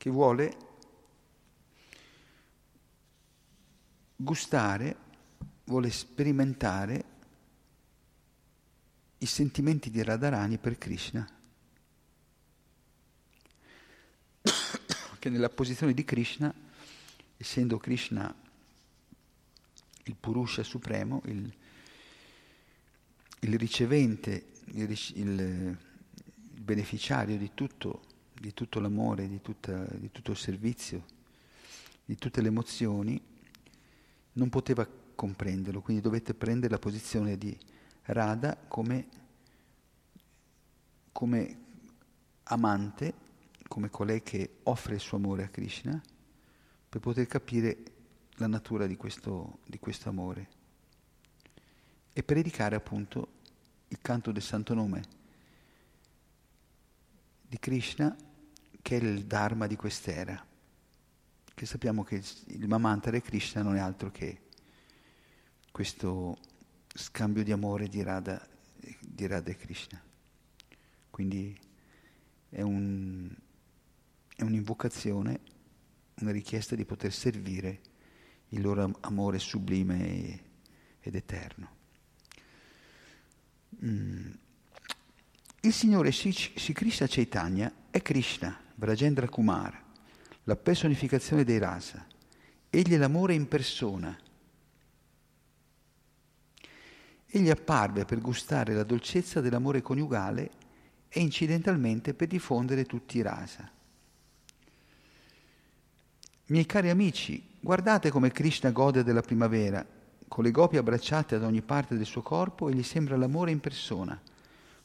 [0.00, 0.56] Che vuole
[4.16, 4.96] gustare
[5.64, 7.04] vuole sperimentare
[9.18, 11.28] i sentimenti di Radharani per Krishna,
[15.18, 16.50] che nella posizione di Krishna,
[17.36, 18.34] essendo Krishna
[20.04, 21.54] il Purusha supremo, il,
[23.40, 25.76] il ricevente, il, il, il,
[26.62, 28.09] beneficiario di tutto,
[28.40, 31.04] di tutto l'amore, di, tutta, di tutto il servizio,
[32.06, 33.20] di tutte le emozioni,
[34.32, 37.54] non poteva comprenderlo, quindi dovete prendere la posizione di
[38.04, 39.08] Radha come,
[41.12, 41.58] come
[42.44, 43.12] amante,
[43.68, 46.00] come colei che offre il suo amore a Krishna,
[46.88, 47.76] per poter capire
[48.36, 50.48] la natura di questo, di questo amore
[52.14, 53.32] e predicare appunto
[53.88, 55.02] il canto del santo nome
[57.46, 58.16] di Krishna
[58.82, 60.46] che è il Dharma di quest'era,
[61.54, 64.48] che sappiamo che il Mamantara Krishna non è altro che
[65.70, 66.38] questo
[66.94, 68.46] scambio di amore di Radha,
[69.00, 70.02] di Radha e Krishna.
[71.10, 71.58] Quindi
[72.48, 73.30] è, un,
[74.34, 75.40] è un'invocazione,
[76.20, 77.80] una richiesta di poter servire
[78.48, 80.40] il loro amore sublime
[81.00, 81.78] ed eterno.
[83.84, 84.30] Mm.
[85.62, 86.32] Il Signore Sri
[86.72, 89.78] Krishna Chaitanya è Krishna, Vrajendra Kumar,
[90.44, 92.06] la personificazione dei rasa.
[92.70, 94.18] Egli è l'amore in persona
[97.32, 100.50] egli apparve per gustare la dolcezza dell'amore coniugale
[101.08, 103.70] e incidentalmente per diffondere tutti i rasa.
[106.46, 109.86] Miei cari amici, guardate come Krishna gode della primavera,
[110.26, 113.60] con le gopi abbracciate ad ogni parte del suo corpo e gli sembra l'amore in
[113.60, 114.20] persona.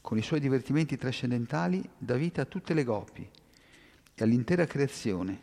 [0.02, 3.28] Con i suoi divertimenti trascendentali dà vita a tutte le gopi
[4.16, 5.42] e all'intera creazione,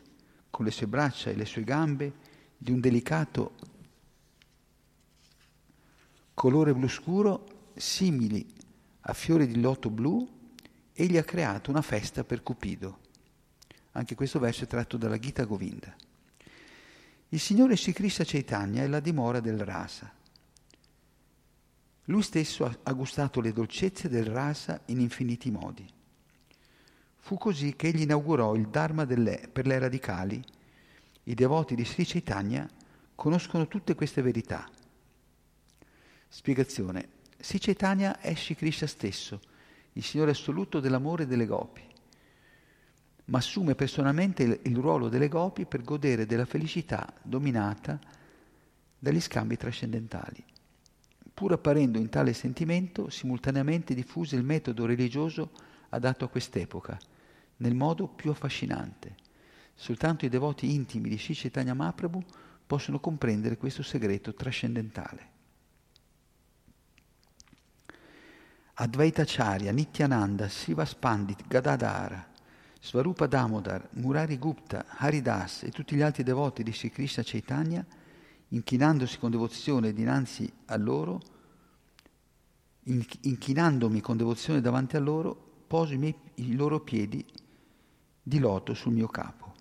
[0.51, 2.13] con le sue braccia e le sue gambe
[2.57, 3.53] di un delicato
[6.35, 8.45] colore blu scuro, simili
[9.03, 10.29] a fiori di loto blu,
[10.93, 12.99] egli ha creato una festa per Cupido.
[13.93, 15.95] Anche questo verso è tratto dalla Gita Govinda.
[17.29, 20.13] Il Signore Sri Krishna Chaitanya è la dimora del rasa.
[22.07, 25.89] Lui stesso ha gustato le dolcezze del rasa in infiniti modi.
[27.25, 30.43] Fu così che egli inaugurò il Dharma delle, per le radicali.
[31.25, 32.69] I devoti di Sri Chaitanya
[33.15, 34.69] conoscono tutte queste verità
[36.27, 37.09] Spiegazione.
[37.39, 39.41] Sri Chaitanya è Shri Krishna stesso,
[39.93, 41.83] il Signore assoluto dell'amore delle gopi,
[43.27, 48.01] ma assume personalmente il, il ruolo delle gopi per godere della felicità dominata
[48.99, 50.43] dagli scambi trascendentali.
[51.33, 55.51] Pur apparendo in tale sentimento, simultaneamente diffuse il metodo religioso
[55.91, 56.99] adatto a quest'epoca,
[57.63, 59.17] nel modo più affascinante.
[59.75, 62.23] Soltanto i devoti intimi di Sri Chaitanya Mahaprabhu
[62.67, 65.31] possono comprendere questo segreto trascendentale.
[68.75, 72.31] Advaita Charya, Nityananda, Sivas Pandit, Gadadhara,
[72.81, 77.85] Svarupa Damodar, Murari Gupta, Haridas e tutti gli altri devoti di Sri Krishna Chaitanya,
[78.49, 81.21] inchinandosi con devozione dinanzi a loro,
[82.85, 87.25] inchinandomi con devozione davanti a loro, poso i, miei, i loro piedi
[88.23, 89.53] di loto sul mio capo.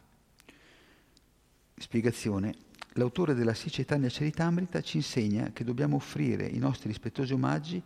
[1.75, 2.69] Spiegazione.
[2.95, 7.81] L'autore della Sicetania Charitamrita ci insegna che dobbiamo offrire i nostri rispettosi omaggi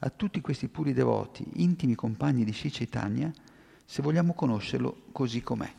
[0.00, 3.32] a tutti questi puri devoti, intimi compagni di Sicetania,
[3.84, 5.74] se vogliamo conoscerlo così com'è.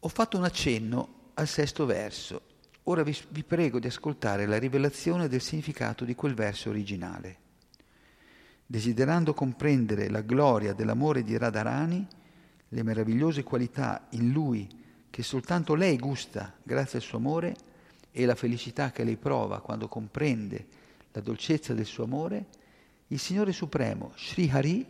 [0.00, 2.42] Ho fatto un accenno al sesto verso.
[2.84, 7.47] Ora vi, vi, prego di ascoltare la rivelazione del significato di quel verso originale.
[8.70, 12.06] Desiderando comprendere la gloria dell'amore di Radharani,
[12.68, 14.68] le meravigliose qualità in lui
[15.08, 17.56] che soltanto lei gusta grazie al suo amore
[18.12, 20.66] e la felicità che lei prova quando comprende
[21.12, 22.44] la dolcezza del suo amore,
[23.06, 24.84] il Signore Supremo, Sri Hari,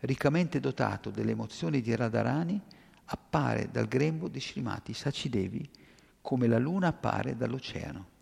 [0.00, 2.60] riccamente dotato delle emozioni di Radharani,
[3.06, 5.66] appare dal grembo di Srimati Sacidevi
[6.20, 8.13] come la luna appare dall'oceano.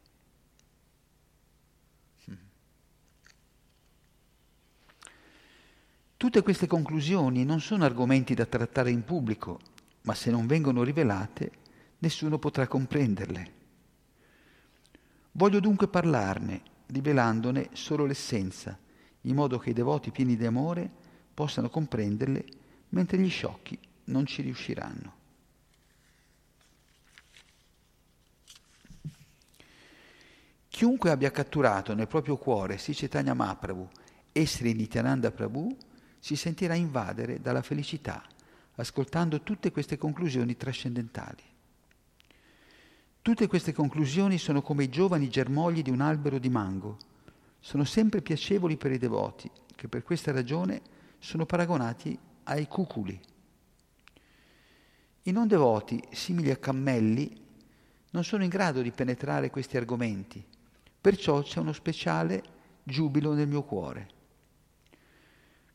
[6.22, 9.58] Tutte queste conclusioni non sono argomenti da trattare in pubblico,
[10.02, 11.50] ma se non vengono rivelate,
[11.98, 13.52] nessuno potrà comprenderle.
[15.32, 18.78] Voglio dunque parlarne, rivelandone solo l'essenza,
[19.22, 20.88] in modo che i devoti pieni di amore
[21.34, 22.44] possano comprenderle,
[22.90, 25.14] mentre gli sciocchi non ci riusciranno.
[30.68, 33.88] Chiunque abbia catturato nel proprio cuore Sri Chaitanya Mahaprabhu
[34.30, 35.90] e Sri Nityananda Prabhu
[36.22, 38.24] si sentirà invadere dalla felicità
[38.76, 41.42] ascoltando tutte queste conclusioni trascendentali.
[43.20, 46.96] Tutte queste conclusioni sono come i giovani germogli di un albero di mango,
[47.58, 50.80] sono sempre piacevoli per i devoti, che per questa ragione
[51.18, 53.20] sono paragonati ai cuculi.
[55.24, 57.40] I non devoti, simili a cammelli,
[58.10, 60.44] non sono in grado di penetrare questi argomenti,
[61.00, 62.42] perciò c'è uno speciale
[62.84, 64.20] giubilo nel mio cuore.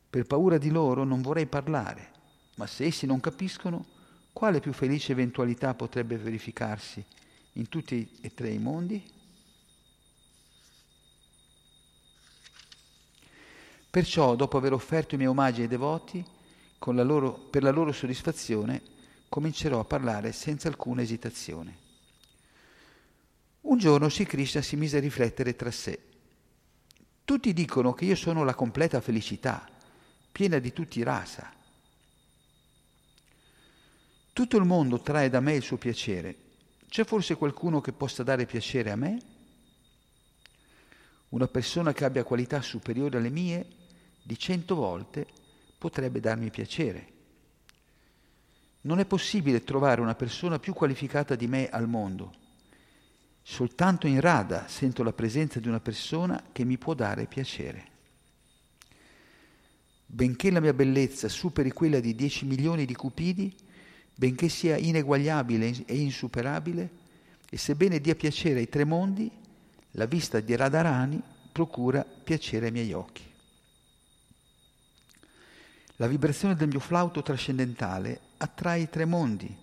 [0.09, 2.11] Per paura di loro non vorrei parlare,
[2.55, 3.85] ma se essi non capiscono,
[4.31, 7.03] quale più felice eventualità potrebbe verificarsi
[7.53, 9.03] in tutti e tre i mondi?
[13.89, 16.23] Perciò, dopo aver offerto i miei omaggi ai devoti,
[16.79, 18.81] la loro, per la loro soddisfazione,
[19.27, 21.85] comincerò a parlare senza alcuna esitazione.
[23.61, 25.99] Un giorno Sri Krishna si mise a riflettere tra sé.
[27.25, 29.67] Tutti dicono che io sono la completa felicità,
[30.38, 31.52] piena di tutti rasa.
[34.34, 36.36] Tutto il mondo trae da me il suo piacere.
[36.88, 39.17] C'è forse qualcuno che possa dare piacere a me?
[41.30, 43.65] Una persona che abbia qualità superiori alle mie,
[44.21, 45.26] di cento volte,
[45.76, 47.13] potrebbe darmi piacere.
[48.82, 52.32] Non è possibile trovare una persona più qualificata di me al mondo.
[53.41, 57.95] Soltanto in rada sento la presenza di una persona che mi può dare piacere
[60.07, 63.53] benché la mia bellezza superi quella di 10 milioni di cupidi,
[64.15, 66.89] benché sia ineguagliabile e insuperabile,
[67.49, 69.29] e sebbene dia piacere ai tre mondi,
[69.91, 73.23] la vista di Radharani procura piacere ai miei occhi.
[75.97, 79.55] La vibrazione del mio flauto trascendentale attrae i tre mondi,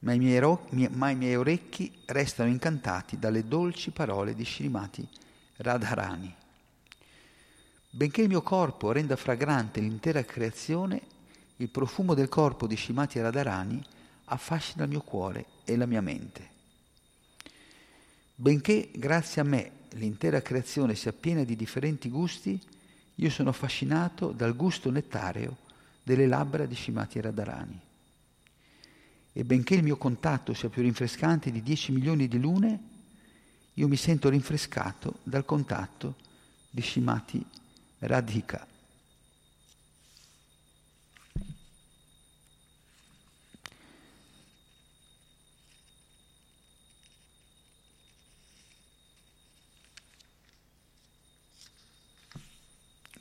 [0.00, 5.06] ma i miei, ro- ma i miei orecchi restano incantati dalle dolci parole di Srimati
[5.56, 6.36] Radharani.
[7.92, 11.02] Benché il mio corpo renda fragrante l'intera creazione,
[11.56, 13.84] il profumo del corpo di Shimati Radharani
[14.26, 16.48] affascina il mio cuore e la mia mente.
[18.36, 22.58] Benché grazie a me l'intera creazione sia piena di differenti gusti,
[23.16, 25.56] io sono affascinato dal gusto nettareo
[26.04, 27.80] delle labbra di Shimati Radharani.
[29.32, 32.80] E benché il mio contatto sia più rinfrescante di 10 milioni di lune,
[33.74, 36.14] io mi sento rinfrescato dal contatto
[36.70, 37.59] di Shimati Radharani.
[38.00, 38.66] Radhika.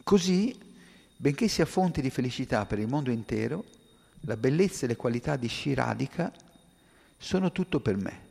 [0.03, 0.57] Così,
[1.15, 3.63] benché sia fonte di felicità per il mondo intero,
[4.21, 6.33] la bellezza e le qualità di Shiradika
[7.15, 8.28] sono tutto per me.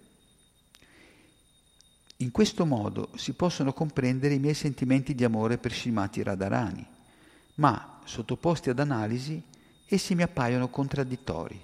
[2.21, 6.85] In questo modo si possono comprendere i miei sentimenti di amore per Srimati Radharani,
[7.55, 9.41] ma sottoposti ad analisi
[9.87, 11.61] essi mi appaiono contraddittori.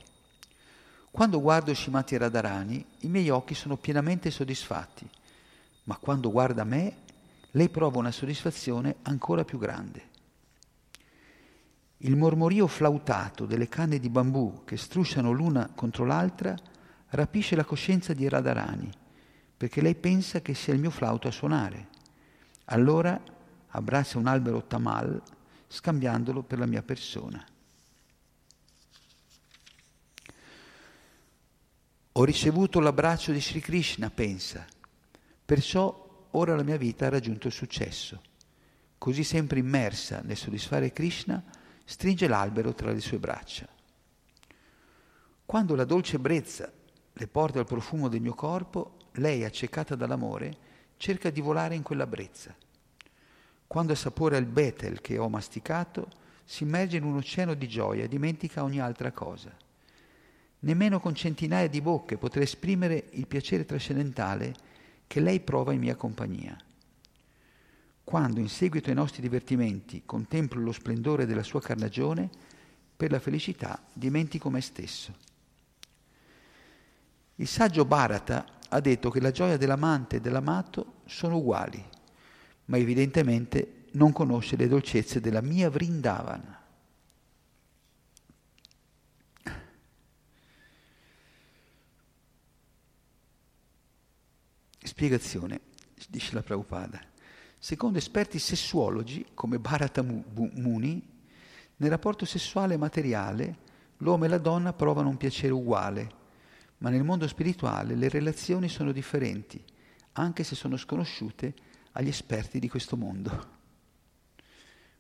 [1.11, 5.11] Quando guardo Srimati Radharani i miei occhi sono pienamente soddisfatti,
[5.85, 6.99] ma quando guarda me
[7.51, 10.03] lei prova una soddisfazione ancora più grande.
[11.97, 16.55] Il mormorio flautato delle canne di bambù che strusciano l'una contro l'altra
[17.09, 19.03] rapisce la coscienza di Radharani,
[19.57, 21.89] perché lei pensa che sia il mio flauto a suonare.
[22.67, 23.21] Allora
[23.69, 25.23] abbraccia un albero tamal
[25.69, 27.45] scambiandolo per la mia persona.
[32.17, 34.65] Ho ricevuto l'abbraccio di Sri Krishna, pensa,
[35.45, 38.23] perciò ora la mia vita ha raggiunto il successo.
[38.99, 41.43] Così sempre immersa nel soddisfare Krishna,
[41.85, 43.69] stringe l'albero tra le sue braccia.
[45.45, 46.73] Quando la dolce brezza
[47.13, 50.57] le porta al profumo del mio corpo, lei, accecata dall'amore,
[50.97, 52.55] cerca di volare in quella brezza.
[53.67, 56.09] Quando assapora il betel che ho masticato,
[56.45, 59.51] si immerge in un oceano di gioia e dimentica ogni altra cosa.
[60.61, 64.55] Nemmeno con centinaia di bocche potrei esprimere il piacere trascendentale
[65.07, 66.57] che lei prova in mia compagnia.
[68.03, 72.29] Quando, in seguito ai nostri divertimenti, contemplo lo splendore della sua carnagione,
[72.97, 75.13] per la felicità dimentico me stesso.
[77.37, 81.93] Il saggio Bharata ha detto che la gioia dell'amante e dell'amato sono uguali
[82.67, 86.59] ma evidentemente non conosce le dolcezze della mia Vrindavan.
[94.83, 95.61] Spiegazione,
[96.09, 97.01] dice la Prabhupada.
[97.59, 101.13] Secondo esperti sessuologi come Bharata Muni,
[101.77, 103.63] nel rapporto sessuale materiale
[103.99, 106.23] l'uomo e la donna provano un piacere uguale,
[106.85, 109.65] ma nel mondo spirituale le relazioni sono differenti,
[110.13, 111.55] anche se sono sconosciute
[111.93, 113.31] agli esperti di questo mondo.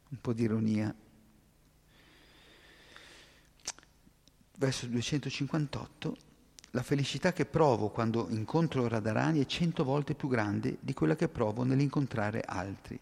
[0.09, 0.95] Un po' di ironia.
[4.57, 6.17] Verso 258,
[6.71, 11.29] la felicità che provo quando incontro Radharani è cento volte più grande di quella che
[11.29, 12.99] provo nell'incontrare altri.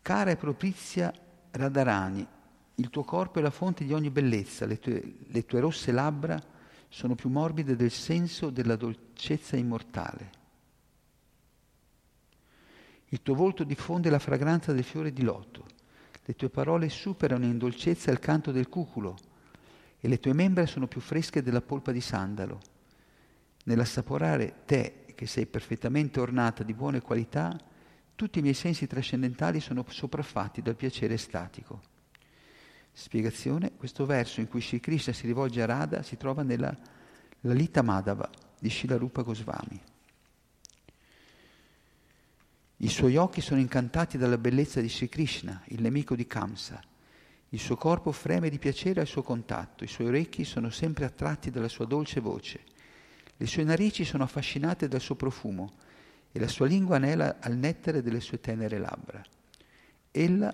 [0.00, 1.12] Cara e propizia
[1.50, 2.26] Radharani,
[2.78, 6.42] il tuo corpo è la fonte di ogni bellezza, le tue, le tue rosse labbra
[6.88, 10.44] sono più morbide del senso della dolcezza immortale.
[13.08, 15.64] Il tuo volto diffonde la fragranza del fiore di loto.
[16.24, 19.16] Le tue parole superano in dolcezza il canto del cuculo
[19.98, 22.60] e le tue membra sono più fresche della polpa di sandalo.
[23.64, 27.56] Nell'assaporare te, che sei perfettamente ornata di buone qualità,
[28.14, 31.95] tutti i miei sensi trascendentali sono sopraffatti dal piacere estatico.
[32.98, 36.74] Spiegazione, questo verso in cui Sri Krishna si rivolge a Radha si trova nella
[37.42, 39.78] Lalita Madhava di Shilarupa Goswami.
[42.78, 46.82] I suoi occhi sono incantati dalla bellezza di Sri Krishna, il nemico di Kamsa.
[47.50, 51.50] Il suo corpo freme di piacere al suo contatto, i suoi orecchi sono sempre attratti
[51.50, 52.60] dalla sua dolce voce.
[53.36, 55.74] Le sue narici sono affascinate dal suo profumo
[56.32, 59.22] e la sua lingua anela al nettare delle sue tenere labbra.
[60.10, 60.50] Ella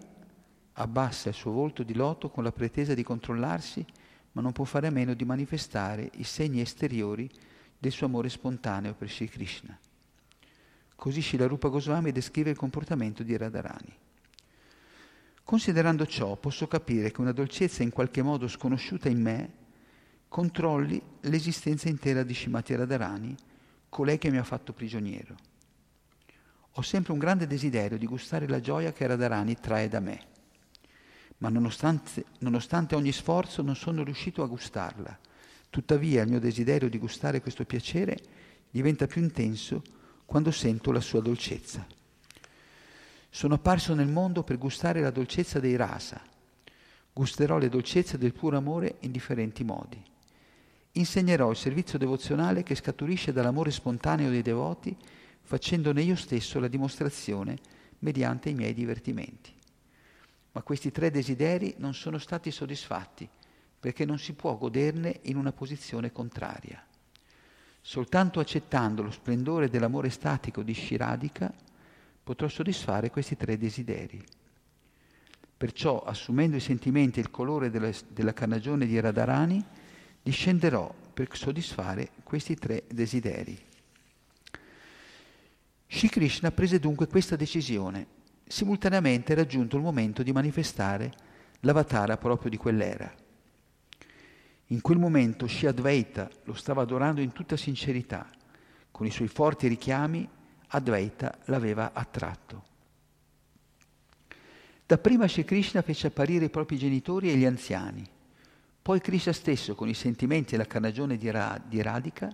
[0.74, 3.84] abbassa il suo volto di loto con la pretesa di controllarsi,
[4.32, 7.30] ma non può fare a meno di manifestare i segni esteriori
[7.78, 9.78] del suo amore spontaneo per Sri Krishna.
[10.94, 13.98] Così Shilarupa Goswami descrive il comportamento di Radharani.
[15.44, 19.52] Considerando ciò, posso capire che una dolcezza in qualche modo sconosciuta in me
[20.28, 23.34] controlli l'esistenza intera di Shimati Radharani,
[23.88, 25.34] colei che mi ha fatto prigioniero.
[26.76, 30.31] Ho sempre un grande desiderio di gustare la gioia che Radharani trae da me,
[31.42, 35.18] ma nonostante, nonostante ogni sforzo non sono riuscito a gustarla.
[35.70, 38.16] Tuttavia il mio desiderio di gustare questo piacere
[38.70, 39.82] diventa più intenso
[40.24, 41.84] quando sento la sua dolcezza.
[43.28, 46.22] Sono apparso nel mondo per gustare la dolcezza dei rasa.
[47.12, 50.00] Gusterò le dolcezze del puro amore in differenti modi.
[50.92, 54.96] Insegnerò il servizio devozionale che scaturisce dall'amore spontaneo dei devoti,
[55.40, 57.58] facendone io stesso la dimostrazione
[57.98, 59.60] mediante i miei divertimenti.
[60.52, 63.28] Ma questi tre desideri non sono stati soddisfatti
[63.80, 66.84] perché non si può goderne in una posizione contraria.
[67.80, 71.52] Soltanto accettando lo splendore dell'amore statico di Shiradika
[72.22, 74.24] potrò soddisfare questi tre desideri.
[75.56, 79.64] Perciò, assumendo i sentimenti e il colore della, della carnagione di Radharani,
[80.22, 83.58] discenderò per soddisfare questi tre desideri.
[85.88, 88.20] Shri Krishna prese dunque questa decisione.
[88.52, 91.10] Simultaneamente era giunto il momento di manifestare
[91.60, 93.10] l'avatara proprio di quell'era.
[94.66, 98.28] In quel momento Shri Advaita lo stava adorando in tutta sincerità.
[98.90, 100.28] Con i suoi forti richiami
[100.66, 102.64] Advaita l'aveva attratto.
[104.84, 108.06] Dapprima Shri Krishna fece apparire i propri genitori e gli anziani.
[108.82, 112.30] Poi Krishna stesso, con i sentimenti e la carnagione di, Ra- di Radhika,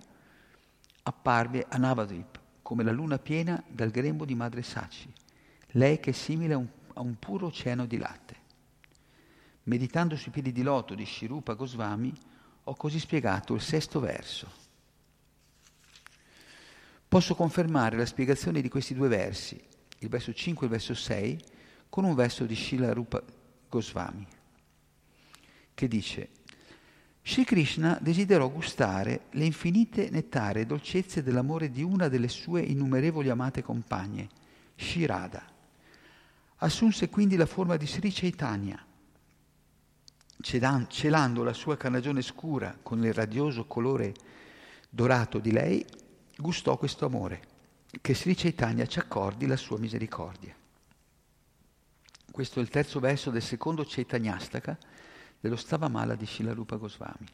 [1.03, 5.09] apparve a Navadvip come la luna piena dal grembo di madre Saci,
[5.73, 8.37] lei che è simile a un, a un puro oceano di latte.
[9.63, 12.11] meditando sui piedi di loto di Shirupa Goswami,
[12.63, 14.49] ho così spiegato il sesto verso.
[17.07, 19.61] Posso confermare la spiegazione di questi due versi,
[19.99, 21.39] il verso 5 e il verso 6,
[21.89, 23.21] con un verso di Shila Rupa
[23.67, 24.27] Goswami,
[25.73, 26.29] che dice
[27.23, 33.61] Sri Krishna desiderò gustare le infinite nettare dolcezze dell'amore di una delle sue innumerevoli amate
[33.61, 34.29] compagne,
[34.75, 35.57] Shirada.
[36.61, 38.85] Assunse quindi la forma di Sri Chaitanya,
[40.41, 44.13] celando la sua carnagione scura con il radioso colore
[44.89, 45.85] dorato di lei,
[46.35, 47.47] gustò questo amore,
[48.01, 50.53] che Sri Chaitanya ci accordi la sua misericordia.
[52.29, 54.77] Questo è il terzo verso del secondo Chaitanyastaka
[55.39, 57.27] dello Stavamala di Shilarupa Goswami.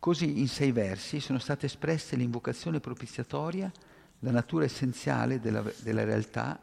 [0.00, 3.70] Così in sei versi sono state espresse l'invocazione propiziatoria,
[4.18, 6.60] la natura essenziale della, della realtà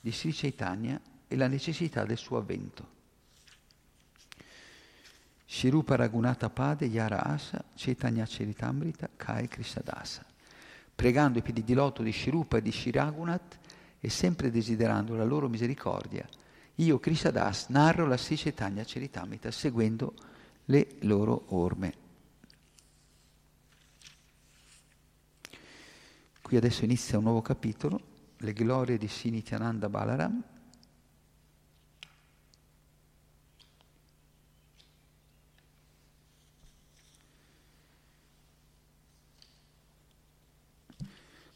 [0.00, 2.98] di Sri Chaitanya e la necessità del suo avvento.
[5.44, 10.24] Shirupa Ragunata Pade Yara Asa Chaitanya Charitamrita Kai Krisadasa
[11.00, 13.58] pregando i piedi di loto di Shirupa e di Shiragunat
[14.00, 16.28] e sempre desiderando la loro misericordia,
[16.74, 20.12] io, Krisadas, narro la Sri Chaitanya Charitamrita seguendo
[20.66, 21.94] le loro orme.
[26.42, 28.09] Qui adesso inizia un nuovo capitolo,
[28.42, 30.42] le glorie di Sinityananda Balaram,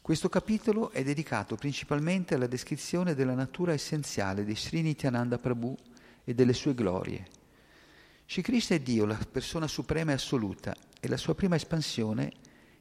[0.05, 5.75] Questo capitolo è dedicato principalmente alla descrizione della natura essenziale di Sri Nityananda Prabhu
[6.23, 7.25] e delle sue glorie.
[8.27, 12.31] Shri Krishna è Dio, la persona suprema e assoluta, e la sua prima espansione,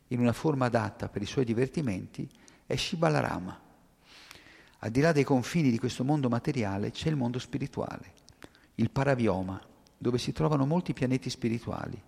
[0.08, 2.28] in una forma adatta per i suoi divertimenti,
[2.66, 3.63] è Shibalarama.
[4.84, 8.12] Al di là dei confini di questo mondo materiale c'è il mondo spirituale,
[8.74, 9.58] il Paravioma,
[9.96, 11.98] dove si trovano molti pianeti spirituali,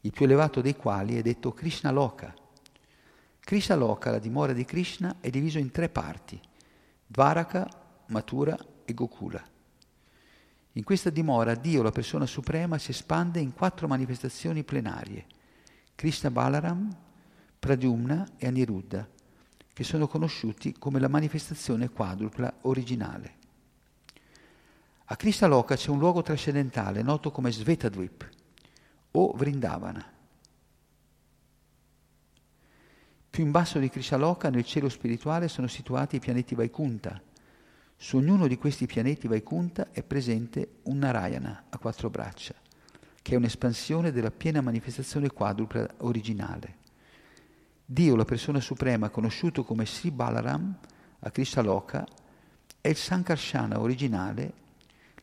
[0.00, 2.34] il più elevato dei quali è detto Krishna Loka,
[3.40, 6.40] Krishna Loka, la dimora di Krishna, è diviso in tre parti,
[7.06, 7.68] Dvaraka,
[8.06, 8.56] Mathura
[8.86, 9.44] e Gokula.
[10.72, 15.26] In questa dimora Dio, la persona suprema, si espande in quattro manifestazioni plenarie,
[15.94, 16.88] Krishna Balaram,
[17.58, 19.06] Pradyumna e Aniruddha,
[19.78, 23.34] che sono conosciuti come la manifestazione quadrupla originale.
[25.04, 28.28] A Krishna c'è un luogo trascendentale noto come Svetadvip
[29.12, 30.04] o Vrindavana
[33.30, 37.22] Più in basso di Krishaloka, nel cielo spirituale, sono situati i pianeti Vaikunta.
[37.94, 42.54] Su ognuno di questi pianeti Vaikunta è presente un Narayana a quattro braccia,
[43.22, 46.77] che è un'espansione della piena manifestazione quadrupla originale.
[47.90, 50.76] Dio, la persona suprema, conosciuto come Sri Balaram
[51.20, 52.06] a Krishaloka,
[52.82, 54.52] è il Sankarsana originale,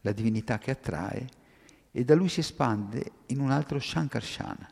[0.01, 1.27] la divinità che attrae,
[1.91, 4.67] e da lui si espande in un altro Shankarshana,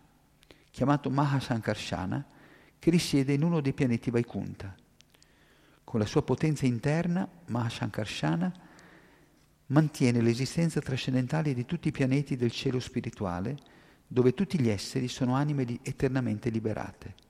[0.72, 2.26] chiamato Mahasankarshana,
[2.80, 4.76] che risiede in uno dei pianeti Vaikunta.
[5.84, 8.52] Con la sua potenza interna, Mahashankarshana
[9.68, 13.56] mantiene l'esistenza trascendentale di tutti i pianeti del cielo spirituale,
[14.08, 17.23] dove tutti gli esseri sono anime eternamente liberate.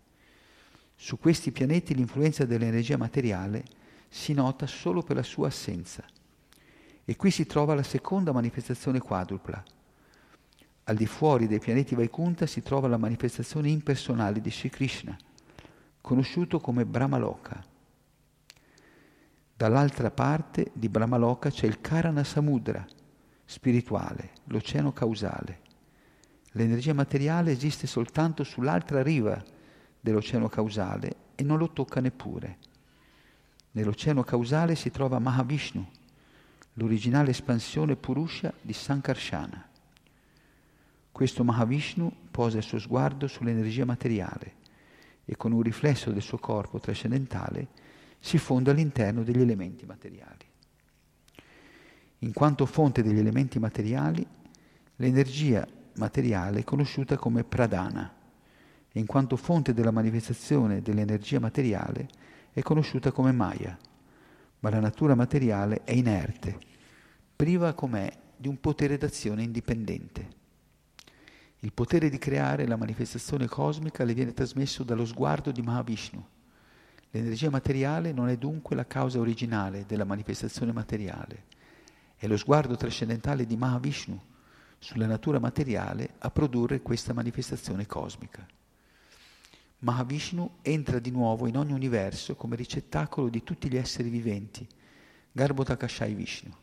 [0.96, 3.64] Su questi pianeti l'influenza dell'energia materiale
[4.08, 6.04] si nota solo per la sua assenza.
[7.06, 9.62] E qui si trova la seconda manifestazione quadrupla.
[10.86, 15.18] Al di fuori dei pianeti Vaikunta si trova la manifestazione impersonale di Sri Krishna,
[16.00, 17.64] conosciuto come Brahmaloka.
[19.56, 22.86] Dall'altra parte di Brahmaloka c'è il Karana Samudra
[23.46, 25.62] spirituale, l'oceano causale.
[26.52, 29.42] L'energia materiale esiste soltanto sull'altra riva
[30.04, 32.58] dell'oceano causale e non lo tocca neppure.
[33.72, 35.88] Nell'oceano causale si trova Mahavishnu,
[36.74, 39.66] l'originale espansione Purusha di Sankarsana.
[41.10, 44.56] Questo Mahavishnu posa il suo sguardo sull'energia materiale
[45.24, 47.68] e con un riflesso del suo corpo trascendentale
[48.20, 50.46] si fonda all'interno degli elementi materiali.
[52.20, 54.28] In quanto fonte degli elementi materiali,
[54.98, 58.22] l'energia materiale è conosciuta come pradana
[58.94, 62.08] in quanto fonte della manifestazione dell'energia materiale
[62.52, 63.78] è conosciuta come maya,
[64.60, 66.58] ma la natura materiale è inerte,
[67.36, 70.42] priva com'è di un potere d'azione indipendente.
[71.60, 76.26] Il potere di creare la manifestazione cosmica le viene trasmesso dallo sguardo di Mahavishnu.
[77.12, 81.46] L'energia materiale non è dunque la causa originale della manifestazione materiale.
[82.16, 84.22] È lo sguardo trascendentale di Mahavishnu
[84.78, 88.46] sulla natura materiale a produrre questa manifestazione cosmica.
[89.84, 94.66] Mahavishnu entra di nuovo in ogni universo come ricettacolo di tutti gli esseri viventi,
[95.30, 96.56] Garbhodakashai Vishnu.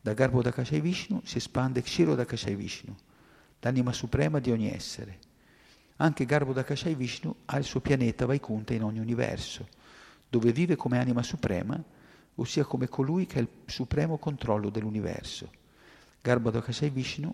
[0.00, 2.96] Da Garbhodakashai Vishnu si espande Kshirodakashai Vishnu,
[3.60, 5.18] l'anima suprema di ogni essere.
[5.98, 9.68] Anche Garbhodakashai Vishnu ha il suo pianeta Vaikunta in ogni universo,
[10.28, 11.80] dove vive come anima suprema,
[12.34, 15.48] ossia come colui che ha il supremo controllo dell'universo.
[16.20, 17.32] Garbhodakashai Vishnu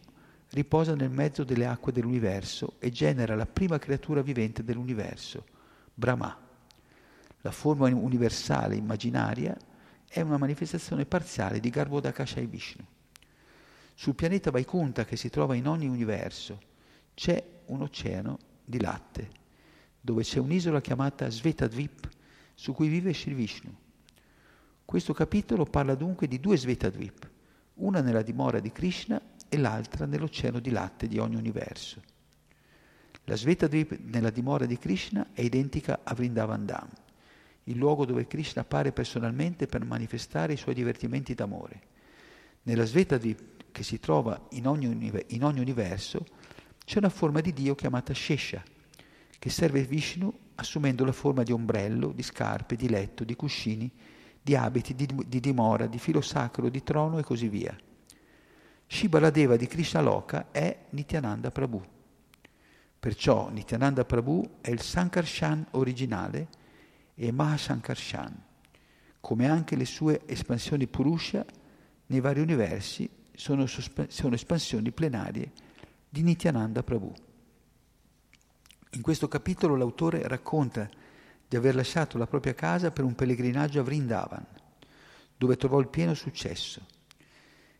[0.50, 5.44] riposa nel mezzo delle acque dell'universo e genera la prima creatura vivente dell'universo,
[5.94, 6.46] Brahma.
[7.42, 9.56] La forma universale immaginaria
[10.08, 12.84] è una manifestazione parziale di Garbhodakashai Vishnu.
[13.94, 16.60] Sul pianeta Vaikunta che si trova in ogni universo
[17.14, 19.30] c'è un oceano di latte,
[20.00, 22.08] dove c'è un'isola chiamata Svetadvip
[22.54, 23.74] su cui vive Sri Vishnu.
[24.84, 27.30] Questo capitolo parla dunque di due Svetadvip,
[27.74, 32.02] una nella dimora di Krishna e l'altra nell'oceano di latte di ogni universo.
[33.24, 36.88] La Svetadvip nella dimora di Krishna è identica a Vrindavan Dham,
[37.64, 41.80] il luogo dove Krishna appare personalmente per manifestare i suoi divertimenti d'amore.
[42.62, 46.24] Nella Svetadvip, che si trova in ogni, in ogni universo,
[46.84, 48.62] c'è una forma di Dio chiamata Shesha,
[49.38, 53.90] che serve Vishnu assumendo la forma di ombrello, di scarpe, di letto, di cuscini,
[54.40, 57.76] di abiti, di, di dimora, di filo sacro, di trono e così via.
[58.90, 61.80] Shibaladeva di Krishna Loka è Nityananda Prabhu.
[62.98, 66.48] Perciò Nityananda Prabhu è il Sankarshan originale
[67.14, 68.42] e Mahasankarshan,
[69.20, 71.44] come anche le sue espansioni Purusha
[72.06, 75.52] nei vari universi sono, sono espansioni plenarie
[76.08, 77.12] di Nityananda Prabhu.
[78.92, 80.88] In questo capitolo l'autore racconta
[81.46, 84.46] di aver lasciato la propria casa per un pellegrinaggio a Vrindavan,
[85.36, 86.96] dove trovò il pieno successo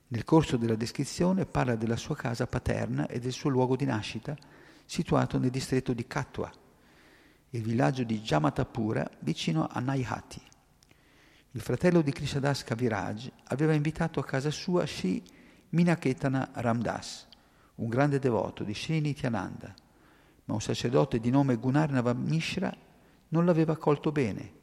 [0.09, 4.37] nel corso della descrizione parla della sua casa paterna e del suo luogo di nascita,
[4.85, 6.51] situato nel distretto di Katwa,
[7.51, 10.41] il villaggio di Jamatapura vicino a Naihati.
[11.53, 15.23] Il fratello di Krishnadas Kaviraj aveva invitato a casa sua Sri
[15.71, 17.27] Minaketana Ramdas,
[17.77, 19.75] un grande devoto di Sri Nityananda,
[20.45, 22.75] ma un sacerdote di nome Gunarnava Mishra
[23.29, 24.57] non l'aveva accolto bene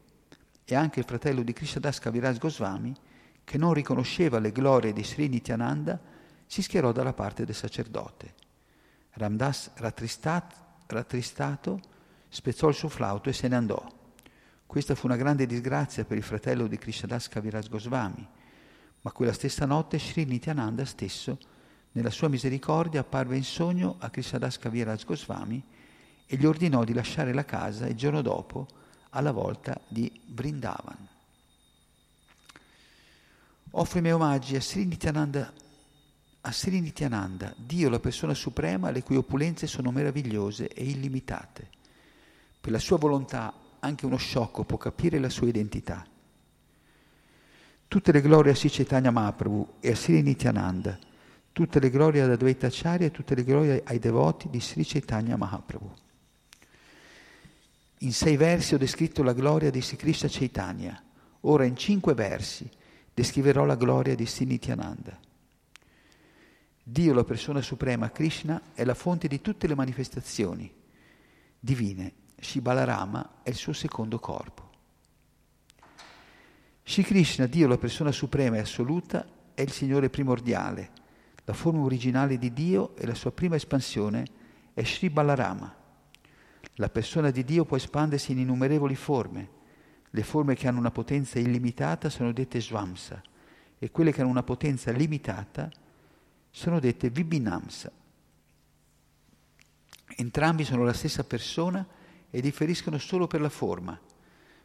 [0.63, 2.95] e anche il fratello di Krishnadas Kaviraj Goswami
[3.45, 5.97] che non riconosceva le glorie di Sri Nityananda,
[6.45, 8.33] si schierò dalla parte del sacerdote.
[9.11, 11.79] Ramdas, rattristato,
[12.27, 13.93] spezzò il suo flauto e se ne andò.
[14.65, 18.27] Questa fu una grande disgrazia per il fratello di Krishnadas Kaviraj Goswami,
[19.01, 21.37] ma quella stessa notte Sri Nityananda stesso,
[21.91, 25.63] nella sua misericordia, apparve in sogno a Krishnadas Kaviraj Goswami
[26.25, 28.67] e gli ordinò di lasciare la casa il giorno dopo
[29.11, 31.13] alla volta di Vrindavan.
[33.77, 35.51] Offro i miei omaggi a Sri Nityananda,
[36.41, 41.67] a Sri Nityananda, Dio la persona suprema, le cui opulenze sono meravigliose e illimitate.
[42.61, 46.05] Per la sua volontà anche uno sciocco può capire la sua identità.
[47.89, 50.97] Tutte le glorie a Sri Chaitanya Mahaprabhu e a Sri Nityananda,
[51.51, 55.35] tutte le glorie ad Advaita Acharya e tutte le glorie ai devoti di Sri Chaitanya
[55.35, 55.93] Mahaprabhu.
[57.99, 61.03] In sei versi ho descritto la gloria di Sri Krishna Chaitanya,
[61.41, 62.69] ora in cinque versi
[63.15, 65.17] descriverò la gloria di Sinityananda.
[66.83, 70.71] Dio, la persona suprema, Krishna, è la fonte di tutte le manifestazioni
[71.57, 72.13] divine.
[72.37, 74.69] Shibalarama è il suo secondo corpo.
[76.83, 80.91] Shri Krishna, Dio, la persona suprema e assoluta, è il Signore primordiale,
[81.45, 84.25] la forma originale di Dio e la sua prima espansione
[84.73, 85.73] è Sri Balarama.
[86.75, 89.49] La persona di Dio può espandersi in innumerevoli forme,
[90.15, 93.21] le forme che hanno una potenza illimitata sono dette Svamsa
[93.77, 95.69] e quelle che hanno una potenza limitata
[96.49, 97.91] sono dette Vibhinamsa.
[100.15, 101.85] Entrambi sono la stessa persona
[102.29, 103.99] e differiscono solo per la forma.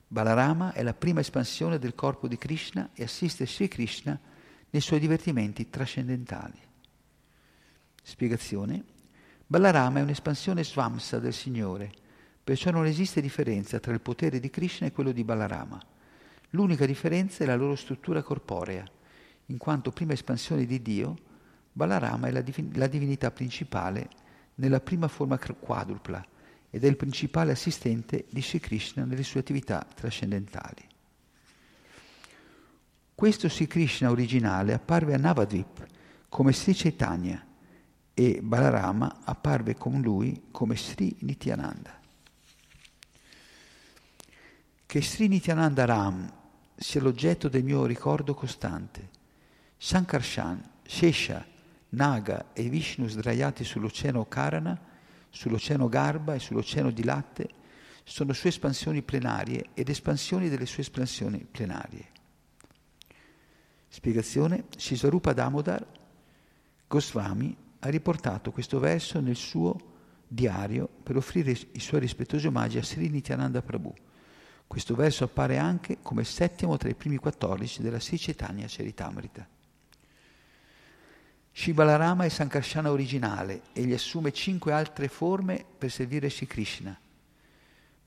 [0.06, 4.16] Balarama è la prima espansione del corpo di Krishna e assiste Sri Krishna
[4.70, 6.60] nei suoi divertimenti trascendentali.
[8.00, 8.84] Spiegazione.
[9.48, 11.92] Balarama è un'espansione svamsa del Signore
[12.50, 15.80] Perciò non esiste differenza tra il potere di Krishna e quello di Balarama.
[16.50, 18.84] L'unica differenza è la loro struttura corporea,
[19.46, 21.16] in quanto prima espansione di Dio,
[21.70, 24.08] Balarama è la divinità principale
[24.56, 26.26] nella prima forma quadrupla
[26.70, 30.84] ed è il principale assistente di Sri Krishna nelle sue attività trascendentali.
[33.14, 35.86] Questo Sri Krishna originale apparve a Navadvip
[36.28, 37.46] come Sri Chaitanya
[38.12, 41.98] e Balarama apparve con lui come Sri Nityananda.
[44.90, 46.28] Che Sri Nityananda Ram
[46.74, 49.10] sia l'oggetto del mio ricordo costante.
[49.76, 51.46] Sankarshan, Shesha,
[51.90, 54.76] Naga e Vishnu sdraiati sull'oceano Karana,
[55.30, 57.48] sull'oceano Garba e sull'oceano di latte
[58.02, 62.06] sono sue espansioni plenarie ed espansioni delle sue espansioni plenarie.
[63.86, 65.86] Spiegazione, Sisvarupa Damodar
[66.88, 69.76] Goswami ha riportato questo verso nel suo
[70.26, 73.94] diario per offrire i suoi rispettosi omaggi a Sri Nityananda Prabhu.
[74.70, 79.44] Questo verso appare anche come settimo tra i primi 14 della Sri Chaitanya Charitamrita.
[81.50, 86.96] Shibalarama è Sankarsana originale e gli assume cinque altre forme per servire Sri Krishna.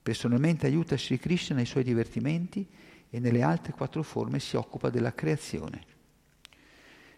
[0.01, 2.65] Personalmente aiuta Sri Krishna nei suoi divertimenti
[3.09, 5.83] e nelle altre quattro forme si occupa della creazione.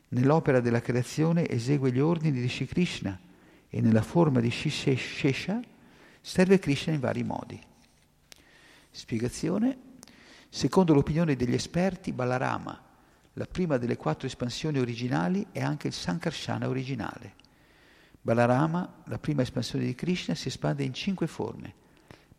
[0.08, 3.16] Nell'opera della creazione esegue gli ordini di Sri Krishna
[3.70, 5.62] e nella forma di Shesha
[6.20, 7.74] serve Krishna in vari modi.
[8.96, 9.78] Spiegazione.
[10.48, 12.82] Secondo l'opinione degli esperti, Balarama,
[13.34, 17.34] la prima delle quattro espansioni originali, è anche il Sankarsana originale.
[18.22, 21.74] Balarama, la prima espansione di Krishna, si espande in cinque forme.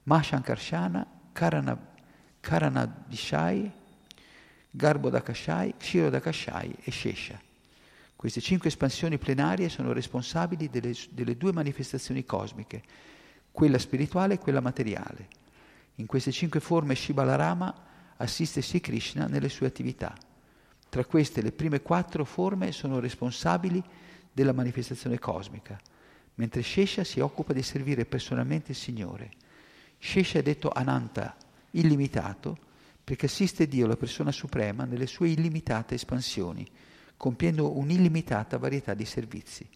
[0.04, 1.78] Mashankarshana, Karana,
[2.40, 3.70] Karanadishai,
[4.70, 7.38] Garbhodakashai, Kshirodakashai e Shesha.
[8.16, 12.82] Queste cinque espansioni plenarie sono responsabili delle, delle due manifestazioni cosmiche,
[13.52, 15.44] quella spirituale e quella materiale.
[15.96, 17.84] In queste cinque forme Shibalarama
[18.18, 20.14] assiste Sri Krishna nelle sue attività.
[20.88, 23.82] Tra queste le prime quattro forme sono responsabili
[24.32, 25.78] della manifestazione cosmica,
[26.34, 29.30] mentre Shesha si occupa di servire personalmente il Signore.
[29.98, 31.36] Shesha è detto Ananta,
[31.72, 32.58] illimitato,
[33.02, 36.68] perché assiste Dio, la persona suprema, nelle sue illimitate espansioni
[37.16, 39.66] compiendo un'illimitata varietà di servizi.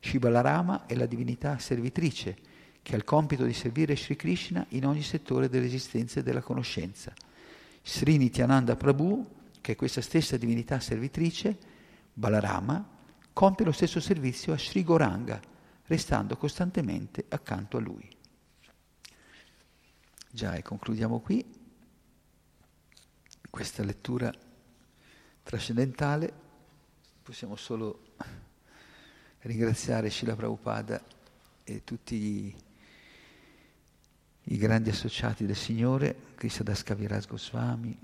[0.00, 2.36] Shibalarama è la divinità servitrice
[2.84, 7.14] che ha il compito di servire Sri Krishna in ogni settore dell'esistenza e della conoscenza.
[7.82, 9.26] Sri Nityananda Prabhu,
[9.62, 11.56] che è questa stessa divinità servitrice,
[12.12, 12.86] Balarama,
[13.32, 15.40] compie lo stesso servizio a Sri Goranga,
[15.86, 18.06] restando costantemente accanto a lui.
[20.30, 21.42] Già, e concludiamo qui
[23.48, 24.30] questa lettura
[25.42, 26.32] trascendentale
[27.22, 28.02] possiamo solo
[29.40, 31.02] ringraziare Shila Prabhupada
[31.64, 32.54] e tutti i,
[34.44, 37.98] i grandi associati del Signore, Krishnadas Kaviraj Goswami,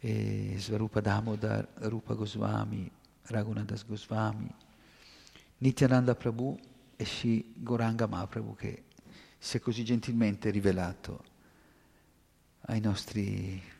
[0.00, 2.90] e Svarupa Damodar, Rupa Goswami,
[3.22, 4.52] Raghunadas Goswami,
[5.58, 6.58] Nityananda Prabhu
[6.96, 8.84] e Shri Goranga Mahaprabhu che
[9.38, 11.24] si è così gentilmente rivelato
[12.62, 13.76] ai nostri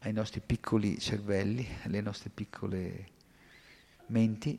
[0.00, 3.08] ai nostri piccoli cervelli, alle nostre piccole
[4.06, 4.56] menti,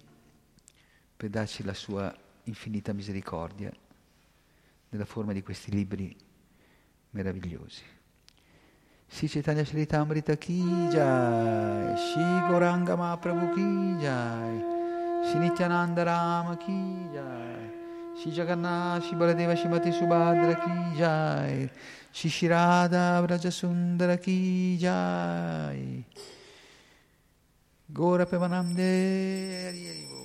[1.16, 2.14] per darci la sua
[2.44, 3.72] infinita misericordia
[4.90, 6.16] nella forma di questi libri
[7.12, 7.84] meravigliosi.
[9.10, 12.20] Si Chaitanya Charitamrita Ki Jai, Shi
[12.50, 14.64] Goranga Mahaprabhu Ki Jai,
[15.30, 17.72] Shi Nityananda Rama Ki Jai,
[18.22, 21.70] Shi Jagannath, Shi Baladeva, Shimati Subhadra Ki Jai,
[22.12, 26.04] Shishirada Vrajasundara Ki Jai.
[27.90, 28.58] Gora Ariarivo.
[29.68, 30.17] Siguranitai.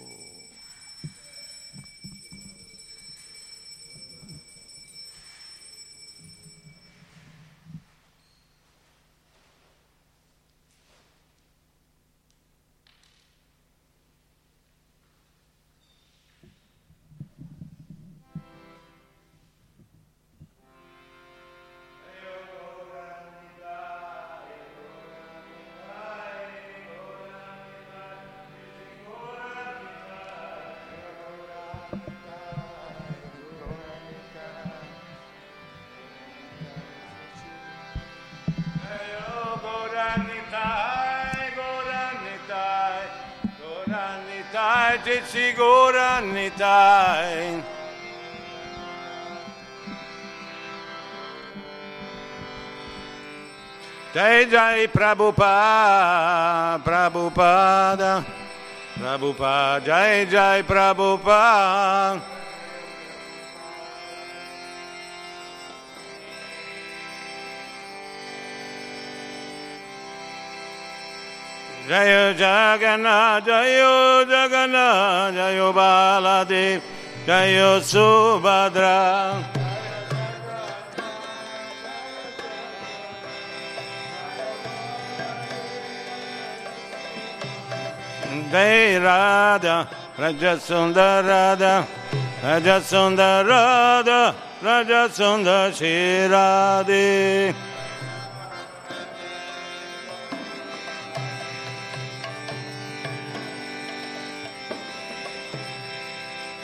[54.92, 58.24] Prabhupada, Prabhupada,
[58.94, 62.20] Prabhupada, Jai Jai Prabhupada.
[71.88, 76.80] Jayo Jagannath, Jayo Jagannath, Jayo Baladev,
[77.26, 79.51] Jayo Subhadra.
[88.52, 89.88] Jai Radha,
[90.18, 91.88] Raja Sundar Radha,
[92.42, 97.54] Raja Sundar Radha, Raja Sundar Shiradi.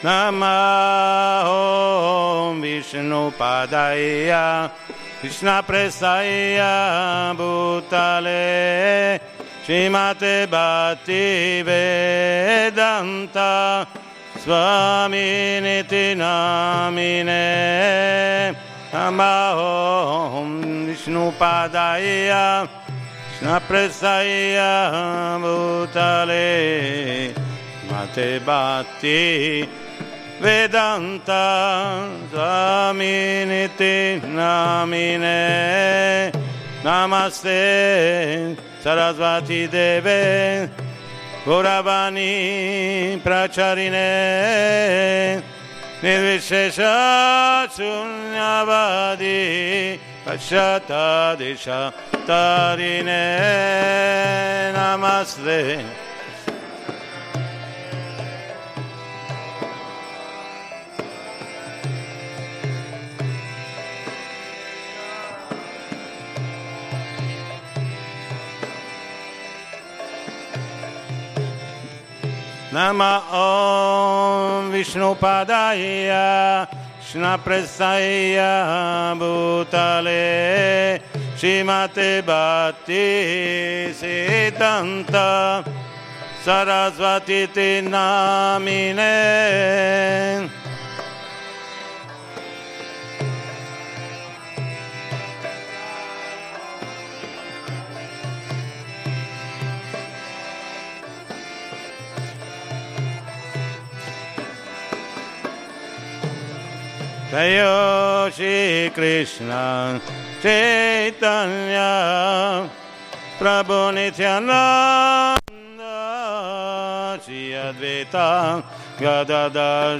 [0.03, 0.55] Namo
[2.61, 4.71] Vishnu Padaya
[5.21, 9.21] Krishna Presaya Bhutale
[9.69, 13.47] Shimate Bhakti Vedanta
[14.39, 17.37] Swami Niti Namine
[18.91, 22.67] Namahom Vishnu Padaya
[23.39, 24.73] Shnapresaya
[25.39, 27.35] Bhutale.
[27.91, 29.69] Mate Bhakti
[30.41, 35.37] Vedanta Swami Niti Namine
[36.83, 40.71] Namaste Sarasvati Deve
[41.45, 44.07] Gauravani Pracharine
[46.03, 49.39] Nirvishesha Sunyavadi
[50.25, 51.93] Pashata Disha
[52.27, 53.23] Tarine.
[54.73, 56.08] Namaste
[72.71, 76.69] Nama Om Vishnu Padaya
[77.01, 78.53] Shnapresaya
[79.17, 81.01] Bhutale
[81.39, 85.65] Shimate Bhakti Siddhanta
[86.45, 89.09] Sarasvati Namine
[107.31, 110.01] Shri Krishna
[110.41, 111.91] Chaitanya
[113.39, 115.37] Prabhu Nityananda
[117.23, 118.65] Shri Advaita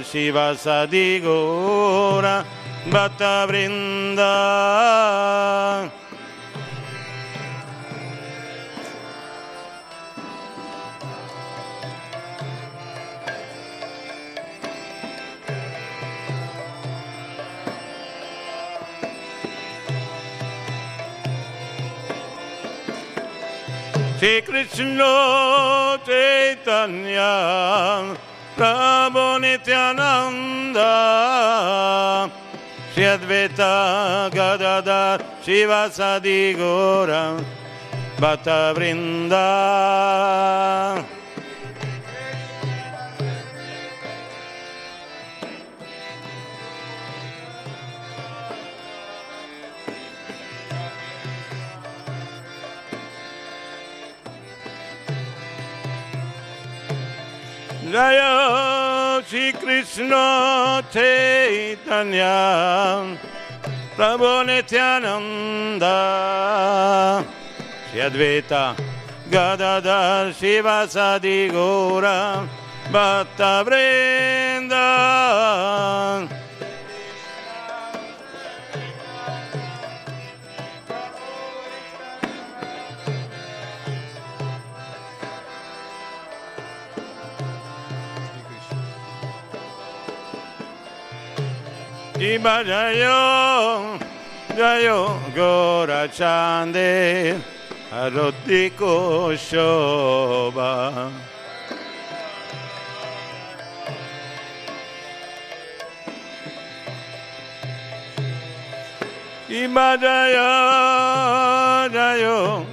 [0.03, 2.43] Shiva Sadigora
[2.89, 4.33] Bhatta Vrinda
[24.19, 27.31] Shri Krishna Chaitanya
[28.57, 30.91] Prabhu Nityananda
[32.91, 37.39] Shri Advaita Gadadhar Shiva Sadigora
[38.19, 39.47] Bhatta Vrinda
[57.91, 62.37] Jaya Shri Krishna Chaitanya
[63.95, 65.95] Prabhu Nityananda.
[67.91, 68.75] Shri Advaita
[69.31, 70.87] Gadadhar Shiva
[92.19, 92.91] Sadigora Bhatta
[98.45, 101.11] Vrinda
[109.47, 112.65] Shiva Jayo Jayo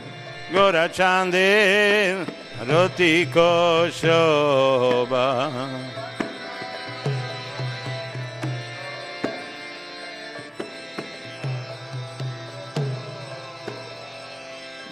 [0.53, 2.27] Gora Chande
[2.59, 5.96] Arotiko Shobha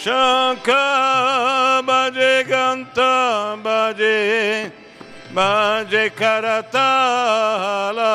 [0.00, 4.72] Shankar Bhaje Ganta Bhaje
[5.34, 8.14] Bhaje Karatala.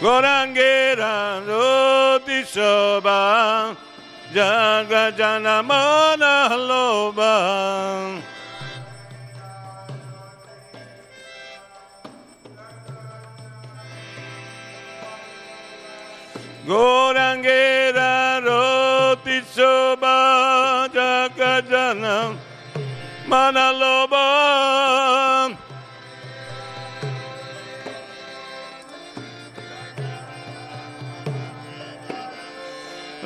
[0.00, 3.76] Gorangera Roti Shoba
[4.34, 8.20] Jaga Janamana Loba
[16.66, 22.36] Gorangera Roti Shoba Jaga Janamana
[23.78, 25.56] Loba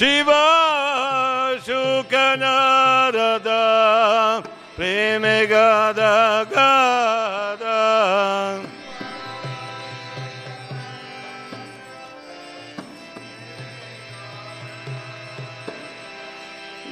[0.00, 3.60] Shiva Shukanarada
[4.74, 8.64] Premigada Gada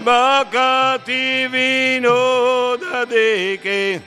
[0.05, 4.03] Bhakati Vinoda Deke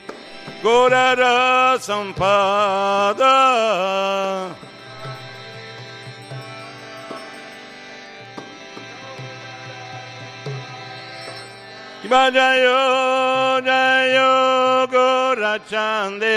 [0.62, 3.34] Gorara Sampada
[12.12, 16.36] Jayo Jayo Gorachande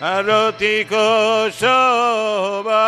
[0.00, 2.86] Arotiko Shobha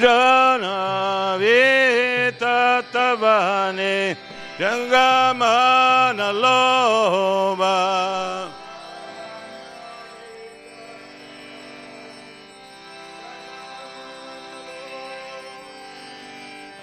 [0.00, 4.16] Jana Vita Tavane
[4.58, 8.49] Jangamana Loba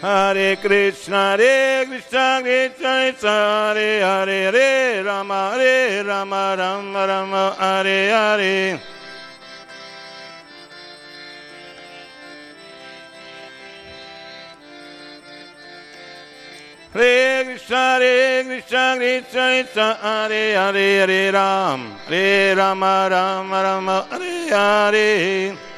[0.00, 8.08] Hare Krishna, Hare Krishna, Krishna Krishna, Hare Hare, Hare Rama, Hare Rama, Rama Rama, Hare
[8.08, 8.80] Hare.
[16.92, 24.48] Hare Krishna, Hare Krishna, Krishna Krishna, Hare Hare, Hare Ram, Hare Rama, Rama Rama, Hare
[24.48, 25.77] Hare.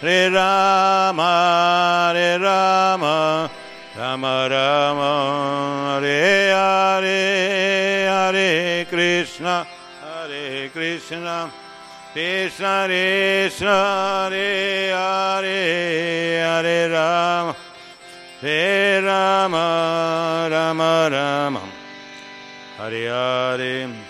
[0.00, 1.22] Hare Rama
[2.14, 3.50] Hare Rama
[3.94, 9.66] Rama Rama Hare Hare Hare Krishna
[10.00, 11.52] Hare Krishna.
[12.14, 17.56] Krishna Krishna Hare Hare Hare Rama.
[18.40, 21.60] Hare Rama Rama Rama.
[22.78, 24.09] Hare Hare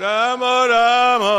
[0.00, 1.34] Rama Rama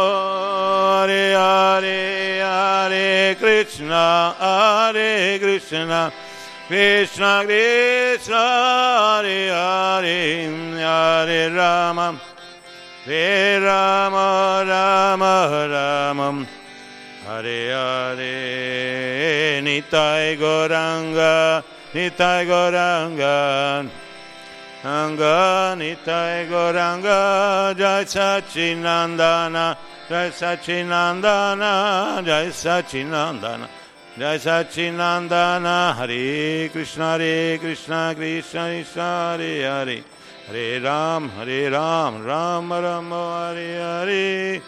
[1.02, 6.12] Hare Hare Hare Krishna Hare Krishna.
[6.68, 12.18] Krishna Krishna Hare Hare Hare Rama.
[13.04, 16.48] Hare Rama Rama Rama.
[17.26, 21.62] Hare Hare Nitai Goranga
[21.94, 24.05] Nitai Goranga
[24.86, 29.76] Anga Nitai Goranga Jai Sachinandana
[30.08, 33.68] Jai Sachinandana Jai Sachinandana
[34.16, 40.04] Jai Sachinandana Hare Krishna Hare Krishna Krishna Krishna Hare Hare
[40.46, 44.62] Hare Ram Hare Ram Ram Ram Hare Hare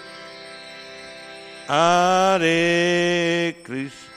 [1.67, 4.16] Hare Krishna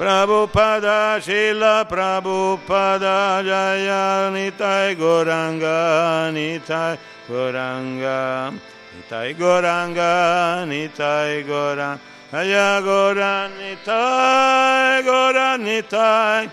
[0.00, 6.96] Prabhupada Shila Prabhupada Jaya Nitai Goranga Nitai
[7.28, 8.50] Goranga.
[8.96, 11.98] Nitai Goranga Nitai Goranga
[12.32, 16.50] Jaya Goran Nitai Goran Nitai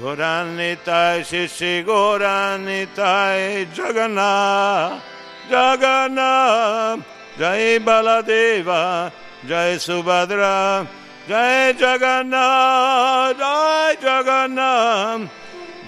[0.00, 5.00] Goran Nitai Shishi Goran Nitai Jagannath
[5.48, 7.04] Jagannath
[7.38, 9.10] Jai Baladeva,
[9.46, 10.86] Jai Subhadra,
[11.28, 15.30] Jai Jagannath, Jai Jagannath,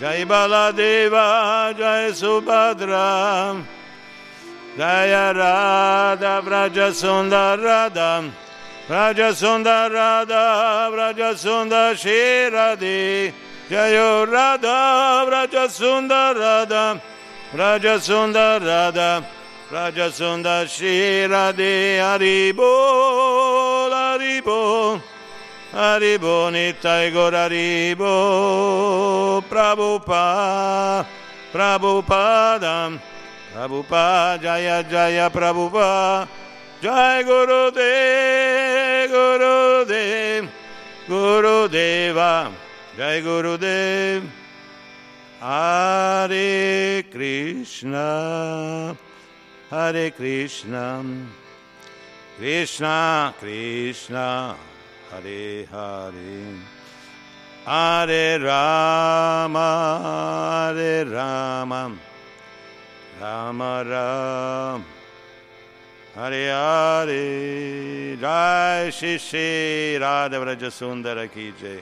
[0.01, 3.65] Jai Baladeva, Jai Subhadra,
[4.77, 8.31] Jaya Radha, Vraja Sundar Radha,
[8.87, 13.33] Vraja Sundar Radha, Vraja Sundar Shiradi,
[13.69, 17.03] Jaya Radha, Vraja Sundar Radha,
[17.53, 19.27] Vraja Sundar Radha,
[19.75, 20.67] Raja Sundar
[21.99, 22.63] Haribo
[23.91, 25.14] Haribo
[25.75, 31.05] Haribo Nitai Gor Haribo Prabhupada
[31.53, 33.01] Prabhupada
[33.53, 36.29] Prabhupada Jaya Jaya Prabhupada
[36.81, 40.49] Jai Guru Dev Guru Dev
[41.09, 42.53] Guru Deva
[42.97, 44.23] Jai Guru Dev
[45.41, 48.97] Hare Krishna
[49.75, 51.03] Hare Krishna,
[52.39, 54.55] Krishna Krishna,
[55.15, 56.57] Hare Hare,
[57.65, 61.97] Hare Rama, Hare Rama,
[63.21, 64.85] Rama Rama,
[66.17, 71.81] Hare Hare, Jai Shri Shri Radha Vraja Sundara Ki Jai,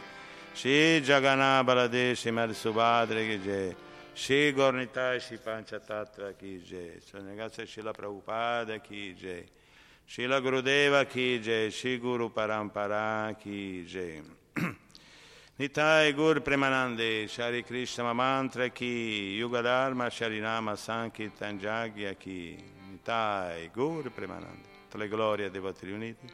[0.53, 3.75] Shri Jagannath Baladev Shrimad Subhadra Ki Jai,
[4.13, 9.45] Shri Gornitai Shri Panchatattva Ki Jai, Sannagasa Shila Prabhupada Ki Jai,
[10.05, 14.21] Shila Gurudeva Ki Jai, Shri Guru Parampara Ki Jai.
[15.59, 22.57] Nitai Gur Premanande, Shari Krishna Mantra Ki, Yuga Dharma Sharinama Sankirtan Jagya Ki,
[22.91, 24.71] Nitai Gur Premanande.
[24.89, 26.27] Tutte le glorie dei voti riuniti,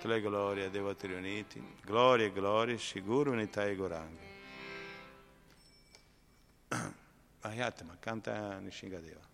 [0.00, 4.26] tutte le glorie dei voti riuniti, gloria e gloria, Shri Guru Nitai Goranga.
[7.42, 9.27] Mahatma, canta Nishingadeva.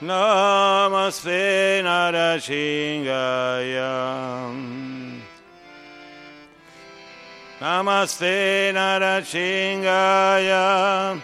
[0.00, 4.54] Namaste Narashingaya
[7.60, 11.20] Namaste Narashingaya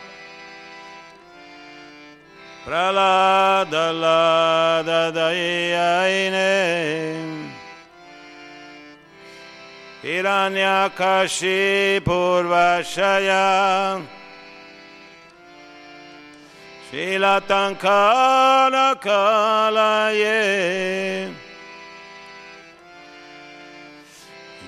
[2.66, 6.50] Praladalada Dayaine
[10.02, 14.02] Hiranyakashi Purvashaya
[16.94, 20.38] Shilatankana Kalaye.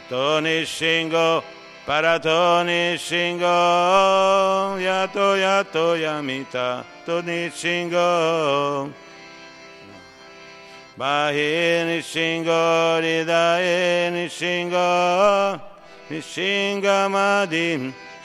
[0.08, 1.44] Toni Shingo
[1.86, 4.76] Paratoni Shingo.
[4.82, 8.92] Yato Yato Yamita Toni Shingo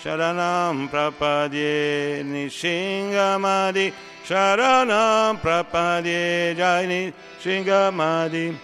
[0.04, 3.94] Sharanam Prapadye Nishingamadi.
[4.26, 8.56] Sharanam Prapadye Jaini Shingamadi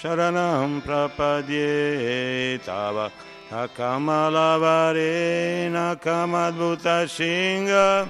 [0.00, 3.12] Sharanam Prapadye Tava
[3.50, 8.08] Akamalavare Nakamadbhuta Shinga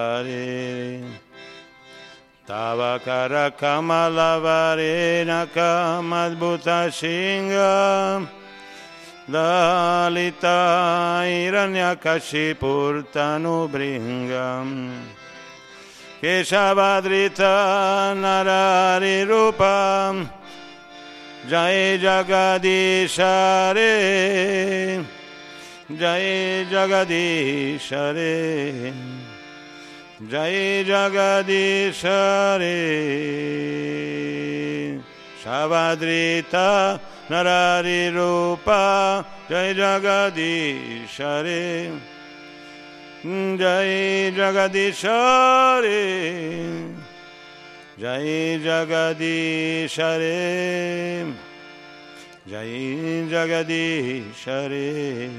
[2.48, 8.26] Tavakara Kamalavare Nakamadbhuta Shinga
[9.30, 10.58] Dalita
[16.22, 17.54] केशवादृता
[18.22, 20.14] नरारिरूपं
[21.50, 23.90] जय जगदीशरे
[26.00, 26.28] जय
[26.72, 28.36] जगदीशरे
[30.30, 32.80] জয় জগদীশরে
[35.44, 36.54] সবাদৃত
[37.32, 38.84] নরারি রূপা
[39.50, 41.64] জয় জগদীশরে
[43.24, 46.00] Rupa Jai Jagadishare
[47.98, 51.32] Jai Jagadishare
[52.48, 55.30] Jai Jagadishare Jai Jagadishare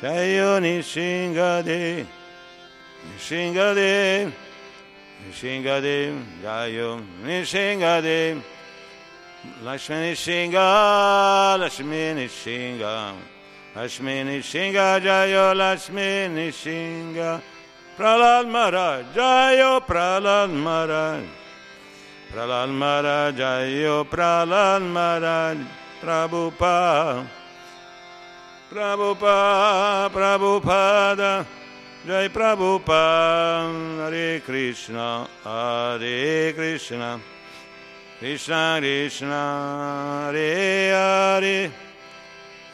[0.00, 2.06] Jai Nishingade
[3.16, 4.32] Nishingade
[5.28, 5.96] Nishingade
[6.42, 6.90] Jayo
[7.24, 8.18] Nishingade
[9.64, 10.66] Lakshmi Nishinga
[11.58, 12.94] Lakshmi Nishinga
[13.76, 17.42] Lakshmi Nishinga Jayo Lakshmi Nishinga
[17.94, 21.24] Pralad Maharaj Jayo Pralad Maharaj.
[22.32, 25.58] Pralad Maharaj Jayo Pralad Maharaj.
[26.00, 27.26] Prabhupada
[28.72, 31.46] Prabhupada Prabhupada.
[32.06, 37.20] Jai Prabhupada Hare Krishna Hare Krishna.
[38.20, 41.85] Krishna Krishna Hare Hare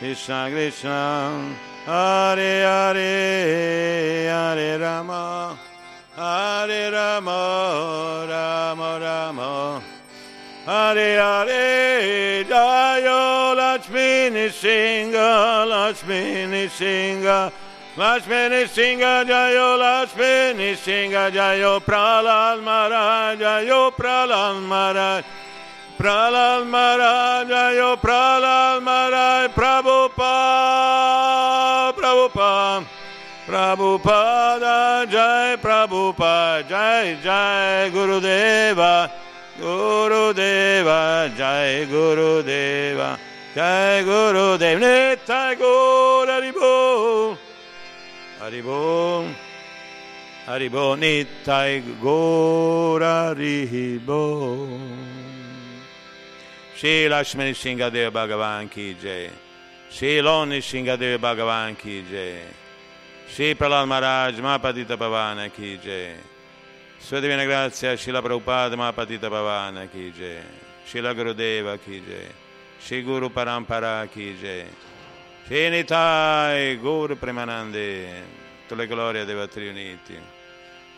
[0.00, 1.54] Krishna Krishna
[1.84, 5.58] Hare Hare Hare Rama
[6.16, 9.82] Hare Rama Rama Rama.
[10.64, 17.52] Hare Hare Jayo Lakshmi Nishinga Lakshmi Nishinga
[17.98, 25.24] Lakshmi Nishinga Jayo Lakshmi Nishinga Jayo Pralal Maharaj Jayo Pralal Maharaj
[26.00, 30.16] Pralal Maharaj Jayo Pralal Maharaj Prabhupada
[31.92, 32.88] Prabhupada
[33.44, 39.12] Prabhupada Jai Prabhupada Jai Jai Gurudeva
[39.60, 43.18] Gurudeva Jai Gurudeva
[43.54, 47.36] Jai Gurudev Nittai Gaur Haribo
[48.40, 49.28] Haribo
[50.48, 54.24] Haribo Nittai Gaur Haribo
[56.80, 59.28] Shri Lakshmani Shingadeva Bhagavan Ki Jai
[59.90, 62.40] Shri Loni Shingadeva Bhagavan Ki Jai
[63.28, 66.14] Shri Pralal Maharaj Mahapatita Pavana Ki Jai
[66.98, 70.40] Sua Divina Grazia Shila Prabhupada Mahapatita Pavana Ki Jai
[70.86, 72.32] Shila Gurudeva Ki Jai
[72.82, 74.64] Shri Guru Parampara Ki Jai
[75.46, 78.06] Shri Nitai Guru Premanande
[78.66, 80.39] Tutte le glorie dei Vatri Uniti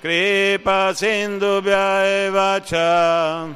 [0.00, 3.54] kripa sindubhya evacha